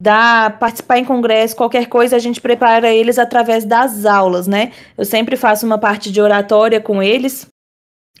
dar, 0.00 0.58
participar 0.58 0.98
em 0.98 1.04
congresso, 1.04 1.56
qualquer 1.56 1.86
coisa, 1.86 2.16
a 2.16 2.18
gente 2.18 2.40
prepara 2.40 2.92
eles 2.92 3.18
através 3.18 3.64
das 3.64 4.04
aulas, 4.04 4.46
né? 4.46 4.72
Eu 4.96 5.04
sempre 5.04 5.36
faço 5.36 5.64
uma 5.64 5.78
parte 5.78 6.12
de 6.12 6.20
oratória 6.20 6.80
com 6.80 7.02
eles, 7.02 7.46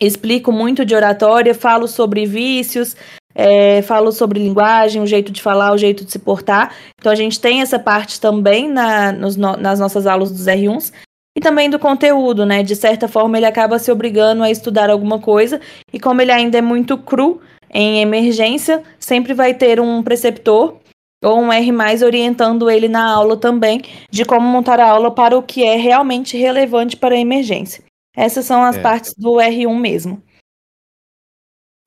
explico 0.00 0.50
muito 0.50 0.84
de 0.84 0.94
oratória, 0.94 1.54
falo 1.54 1.86
sobre 1.86 2.24
vícios, 2.24 2.96
é, 3.34 3.82
falo 3.82 4.10
sobre 4.10 4.38
linguagem, 4.38 5.02
o 5.02 5.06
jeito 5.06 5.30
de 5.30 5.42
falar, 5.42 5.72
o 5.72 5.78
jeito 5.78 6.04
de 6.04 6.12
se 6.12 6.18
portar. 6.18 6.74
Então 6.98 7.12
a 7.12 7.16
gente 7.16 7.38
tem 7.38 7.60
essa 7.60 7.78
parte 7.78 8.18
também 8.18 8.68
na, 8.68 9.12
nos, 9.12 9.36
nas 9.36 9.78
nossas 9.78 10.06
aulas 10.06 10.30
dos 10.30 10.46
R1s. 10.46 10.92
E 11.36 11.40
também 11.40 11.68
do 11.68 11.78
conteúdo, 11.78 12.46
né? 12.46 12.62
De 12.62 12.74
certa 12.74 13.06
forma, 13.06 13.36
ele 13.36 13.44
acaba 13.44 13.78
se 13.78 13.92
obrigando 13.92 14.42
a 14.42 14.50
estudar 14.50 14.88
alguma 14.88 15.20
coisa, 15.20 15.60
e 15.92 16.00
como 16.00 16.22
ele 16.22 16.32
ainda 16.32 16.56
é 16.56 16.62
muito 16.62 16.96
cru 16.96 17.42
em 17.70 18.00
emergência, 18.00 18.82
sempre 18.98 19.34
vai 19.34 19.52
ter 19.52 19.78
um 19.78 20.02
preceptor 20.02 20.78
ou 21.22 21.38
um 21.38 21.52
R 21.52 21.72
mais 21.72 22.02
orientando 22.02 22.70
ele 22.70 22.88
na 22.88 23.10
aula 23.10 23.36
também 23.36 23.82
de 24.10 24.24
como 24.24 24.46
montar 24.46 24.80
a 24.80 24.88
aula 24.88 25.10
para 25.10 25.36
o 25.36 25.42
que 25.42 25.62
é 25.62 25.76
realmente 25.76 26.38
relevante 26.38 26.96
para 26.96 27.14
a 27.14 27.18
emergência. 27.18 27.84
Essas 28.16 28.46
são 28.46 28.62
as 28.62 28.76
é. 28.76 28.80
partes 28.80 29.12
do 29.14 29.32
R1 29.32 29.78
mesmo. 29.78 30.22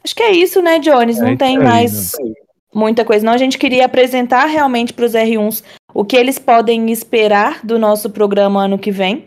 Acho 0.03 0.15
que 0.15 0.23
é 0.23 0.31
isso, 0.31 0.61
né, 0.61 0.77
Jones? 0.77 1.19
É 1.19 1.23
não 1.23 1.35
tem 1.35 1.57
mais 1.57 2.13
não. 2.19 2.33
Muita 2.73 3.03
coisa. 3.03 3.25
Não, 3.25 3.33
a 3.33 3.37
gente 3.37 3.57
queria 3.57 3.85
apresentar 3.85 4.45
realmente 4.45 4.93
para 4.93 5.05
os 5.05 5.13
R1s 5.13 5.63
o 5.93 6.05
que 6.05 6.15
eles 6.15 6.37
podem 6.37 6.91
esperar 6.91 7.65
do 7.65 7.79
nosso 7.79 8.09
programa 8.09 8.63
ano 8.63 8.77
que 8.77 8.91
vem. 8.91 9.25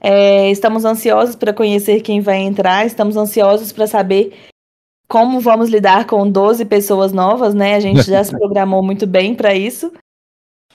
É, 0.00 0.50
estamos 0.50 0.84
ansiosos 0.84 1.36
para 1.36 1.52
conhecer 1.52 2.00
quem 2.00 2.20
vai 2.20 2.38
entrar, 2.38 2.84
estamos 2.84 3.16
ansiosos 3.16 3.70
para 3.72 3.86
saber 3.86 4.36
como 5.08 5.38
vamos 5.38 5.68
lidar 5.68 6.06
com 6.06 6.28
12 6.28 6.64
pessoas 6.64 7.12
novas, 7.12 7.54
né? 7.54 7.74
A 7.76 7.80
gente 7.80 8.02
já 8.02 8.24
se 8.24 8.32
programou 8.36 8.82
muito 8.82 9.06
bem 9.06 9.34
para 9.34 9.54
isso. 9.54 9.92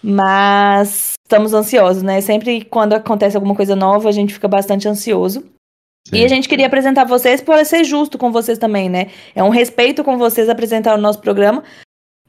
Mas 0.01 1.13
estamos 1.25 1.53
ansiosos, 1.53 2.03
né? 2.03 2.21
Sempre 2.21 2.63
quando 2.63 2.93
acontece 2.93 3.35
alguma 3.35 3.55
coisa 3.55 3.75
nova, 3.75 4.07
a 4.07 4.11
gente 4.11 4.33
fica 4.33 4.47
bastante 4.47 4.87
ansioso. 4.87 5.41
Sim. 6.07 6.17
E 6.17 6.23
a 6.23 6.27
gente 6.27 6.47
queria 6.47 6.67
apresentar 6.67 7.03
vocês 7.03 7.41
para 7.41 7.65
ser 7.65 7.83
justo 7.83 8.17
com 8.17 8.31
vocês 8.31 8.57
também, 8.57 8.89
né? 8.89 9.07
É 9.35 9.43
um 9.43 9.49
respeito 9.49 10.03
com 10.03 10.17
vocês 10.17 10.47
apresentar 10.47 10.95
o 10.95 11.01
nosso 11.01 11.19
programa 11.19 11.63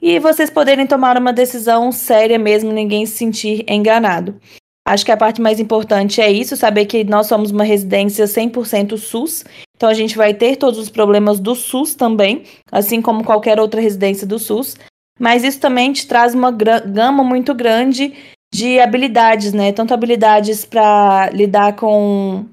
e 0.00 0.18
vocês 0.18 0.50
poderem 0.50 0.86
tomar 0.86 1.16
uma 1.16 1.32
decisão 1.32 1.90
séria 1.92 2.38
mesmo, 2.38 2.72
ninguém 2.72 3.06
se 3.06 3.16
sentir 3.16 3.64
enganado. 3.68 4.40
Acho 4.86 5.04
que 5.04 5.12
a 5.12 5.16
parte 5.16 5.40
mais 5.40 5.60
importante 5.60 6.20
é 6.20 6.30
isso, 6.30 6.56
saber 6.56 6.86
que 6.86 7.04
nós 7.04 7.26
somos 7.26 7.50
uma 7.50 7.64
residência 7.64 8.24
100% 8.24 8.96
SUS 8.96 9.44
então 9.78 9.88
a 9.88 9.94
gente 9.94 10.16
vai 10.16 10.34
ter 10.34 10.56
todos 10.56 10.76
os 10.76 10.90
problemas 10.90 11.38
do 11.38 11.54
SUS 11.54 11.94
também, 11.94 12.42
assim 12.70 13.00
como 13.00 13.22
qualquer 13.22 13.60
outra 13.60 13.80
residência 13.80 14.26
do 14.26 14.36
SUS. 14.36 14.76
Mas 15.20 15.44
isso 15.44 15.60
também 15.60 15.92
te 15.92 16.06
traz 16.06 16.34
uma 16.34 16.50
gama 16.50 17.22
muito 17.22 17.54
grande 17.54 18.12
de 18.52 18.80
habilidades, 18.80 19.52
né? 19.52 19.70
Tanto 19.70 19.94
habilidades 19.94 20.64
para 20.64 21.30
lidar 21.30 21.76
com 21.76 22.44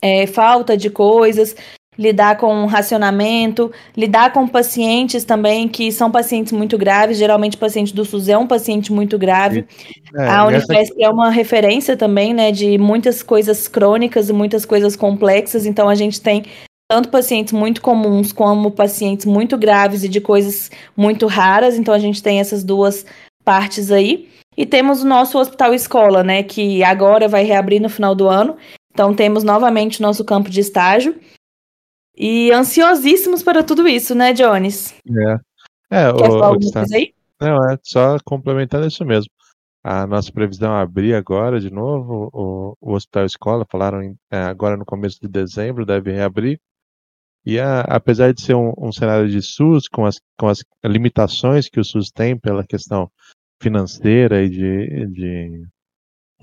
é, 0.00 0.26
falta 0.26 0.74
de 0.74 0.88
coisas, 0.88 1.54
lidar 1.98 2.36
com 2.36 2.64
racionamento, 2.66 3.72
lidar 3.96 4.32
com 4.32 4.46
pacientes 4.46 5.24
também 5.24 5.66
que 5.66 5.90
são 5.90 6.10
pacientes 6.10 6.52
muito 6.52 6.78
graves. 6.78 7.18
Geralmente, 7.18 7.56
o 7.56 7.58
paciente 7.58 7.92
do 7.92 8.04
SUS 8.04 8.28
é 8.28 8.38
um 8.38 8.46
paciente 8.46 8.92
muito 8.92 9.18
grave. 9.18 9.66
É, 10.14 10.28
a 10.28 10.44
Unifesp 10.44 10.94
essa... 10.94 11.04
é 11.04 11.08
uma 11.08 11.28
referência 11.28 11.96
também, 11.96 12.32
né, 12.32 12.52
de 12.52 12.78
muitas 12.78 13.22
coisas 13.22 13.66
crônicas 13.66 14.28
e 14.28 14.32
muitas 14.32 14.64
coisas 14.64 14.94
complexas. 14.94 15.66
Então, 15.66 15.88
a 15.88 15.96
gente 15.96 16.20
tem 16.20 16.44
tanto 16.88 17.08
pacientes 17.08 17.52
muito 17.52 17.82
comuns 17.82 18.32
como 18.32 18.70
pacientes 18.70 19.26
muito 19.26 19.58
graves 19.58 20.04
e 20.04 20.08
de 20.08 20.20
coisas 20.20 20.70
muito 20.96 21.26
raras. 21.26 21.76
Então, 21.76 21.92
a 21.92 21.98
gente 21.98 22.22
tem 22.22 22.38
essas 22.38 22.62
duas 22.62 23.04
partes 23.44 23.90
aí. 23.90 24.28
E 24.56 24.64
temos 24.64 25.02
o 25.02 25.06
nosso 25.06 25.36
hospital 25.38 25.74
escola, 25.74 26.22
né, 26.22 26.44
que 26.44 26.84
agora 26.84 27.26
vai 27.26 27.42
reabrir 27.42 27.80
no 27.80 27.88
final 27.88 28.14
do 28.14 28.28
ano. 28.28 28.56
Então, 28.92 29.12
temos 29.14 29.42
novamente 29.42 29.98
o 29.98 30.02
nosso 30.02 30.24
campo 30.24 30.48
de 30.48 30.60
estágio. 30.60 31.16
E 32.18 32.50
ansiosíssimos 32.50 33.44
para 33.44 33.62
tudo 33.62 33.86
isso, 33.86 34.12
né, 34.12 34.32
Jones? 34.32 34.92
É. 35.06 35.38
É, 35.90 36.12
Quer 36.12 36.24
o, 36.24 36.32
falar 36.32 36.46
alguma 36.48 36.72
coisa 36.72 36.96
aí? 36.96 37.14
Não, 37.40 37.70
é 37.70 37.78
só 37.82 38.18
complementando 38.24 38.88
isso 38.88 39.04
mesmo. 39.04 39.30
A 39.84 40.04
nossa 40.06 40.32
previsão 40.32 40.76
é 40.76 40.82
abrir 40.82 41.14
agora 41.14 41.60
de 41.60 41.70
novo 41.70 42.28
o, 42.32 42.76
o 42.80 42.94
Hospital 42.94 43.24
Escola, 43.24 43.64
falaram 43.70 44.02
em, 44.02 44.16
é, 44.30 44.38
agora 44.38 44.76
no 44.76 44.84
começo 44.84 45.20
de 45.20 45.28
dezembro, 45.28 45.86
deve 45.86 46.10
reabrir. 46.10 46.60
E 47.46 47.60
a, 47.60 47.82
apesar 47.82 48.34
de 48.34 48.42
ser 48.42 48.54
um, 48.54 48.72
um, 48.76 48.90
cenário 48.90 49.28
de 49.28 49.40
SUS, 49.40 49.86
com 49.88 50.04
as, 50.04 50.20
com 50.36 50.48
as 50.48 50.64
limitações 50.84 51.68
que 51.68 51.78
o 51.78 51.84
SUS 51.84 52.10
tem 52.10 52.36
pela 52.36 52.66
questão 52.66 53.08
financeira 53.62 54.42
e 54.42 54.50
de, 54.50 55.06
de 55.06 55.66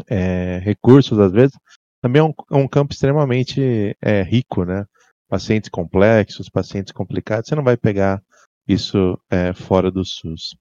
é, 0.08 0.60
recursos, 0.60 1.20
às 1.20 1.34
vezes, 1.34 1.56
também 2.02 2.22
é 2.22 2.24
um, 2.24 2.34
é 2.52 2.56
um 2.56 2.68
campo 2.68 2.94
extremamente 2.94 3.96
é, 4.02 4.24
rico, 4.24 4.64
né? 4.64 4.86
Pacientes 5.28 5.70
complexos, 5.70 6.50
pacientes 6.50 6.94
complicados, 6.94 7.50
você 7.50 7.56
não 7.56 7.64
vai 7.64 7.78
pegar 7.78 8.22
isso 8.68 9.20
é, 9.30 9.54
fora 9.54 9.92
do 9.92 10.04
SUS. 10.04 10.56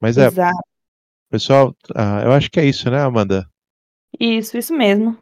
Mas 0.00 0.18
é, 0.18 0.26
Exato. 0.26 0.56
pessoal, 1.30 1.74
uh, 1.90 2.24
eu 2.24 2.32
acho 2.32 2.50
que 2.50 2.60
é 2.60 2.64
isso, 2.64 2.90
né, 2.90 3.00
Amanda? 3.00 3.46
Isso, 4.18 4.56
isso 4.56 4.74
mesmo. 4.74 5.16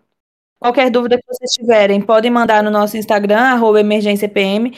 Qualquer 0.59 0.91
dúvida 0.91 1.19
que 1.19 1.27
vocês 1.27 1.51
tiverem, 1.53 2.01
podem 2.01 2.31
mandar 2.31 2.63
no 2.63 2.71
nosso 2.71 2.97
Instagram, 2.97 3.39
arroba 3.39 3.81
emergênciapm. 3.81 4.73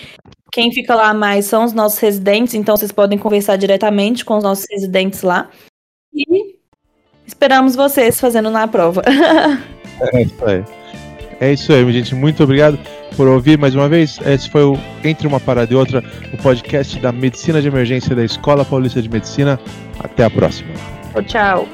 Quem 0.50 0.72
fica 0.72 0.94
lá 0.94 1.14
mais 1.14 1.44
são 1.46 1.64
os 1.64 1.72
nossos 1.72 1.98
residentes, 1.98 2.54
então 2.54 2.76
vocês 2.76 2.90
podem 2.90 3.18
conversar 3.18 3.56
diretamente 3.56 4.24
com 4.24 4.36
os 4.36 4.42
nossos 4.42 4.66
residentes 4.70 5.22
lá. 5.22 5.50
E 6.12 6.56
esperamos 7.26 7.76
vocês 7.76 8.18
fazendo 8.18 8.50
na 8.50 8.66
prova. 8.66 9.02
é 10.12 10.22
isso 10.22 10.44
aí. 10.44 10.64
É 11.40 11.52
isso 11.52 11.72
aí, 11.72 11.92
gente. 11.92 12.14
Muito 12.14 12.42
obrigado 12.42 12.78
por 13.16 13.26
ouvir 13.26 13.58
mais 13.58 13.74
uma 13.74 13.88
vez. 13.88 14.18
Esse 14.24 14.48
foi 14.48 14.62
o 14.62 14.78
Entre 15.02 15.26
uma 15.26 15.40
Parada 15.40 15.72
e 15.72 15.76
Outra, 15.76 16.04
o 16.32 16.36
podcast 16.36 16.98
da 17.00 17.10
Medicina 17.10 17.60
de 17.60 17.68
Emergência 17.68 18.14
da 18.14 18.24
Escola 18.24 18.64
Paulista 18.64 19.00
de 19.00 19.08
Medicina. 19.08 19.58
Até 19.98 20.24
a 20.24 20.30
próxima. 20.30 20.68
Tchau. 21.26 21.66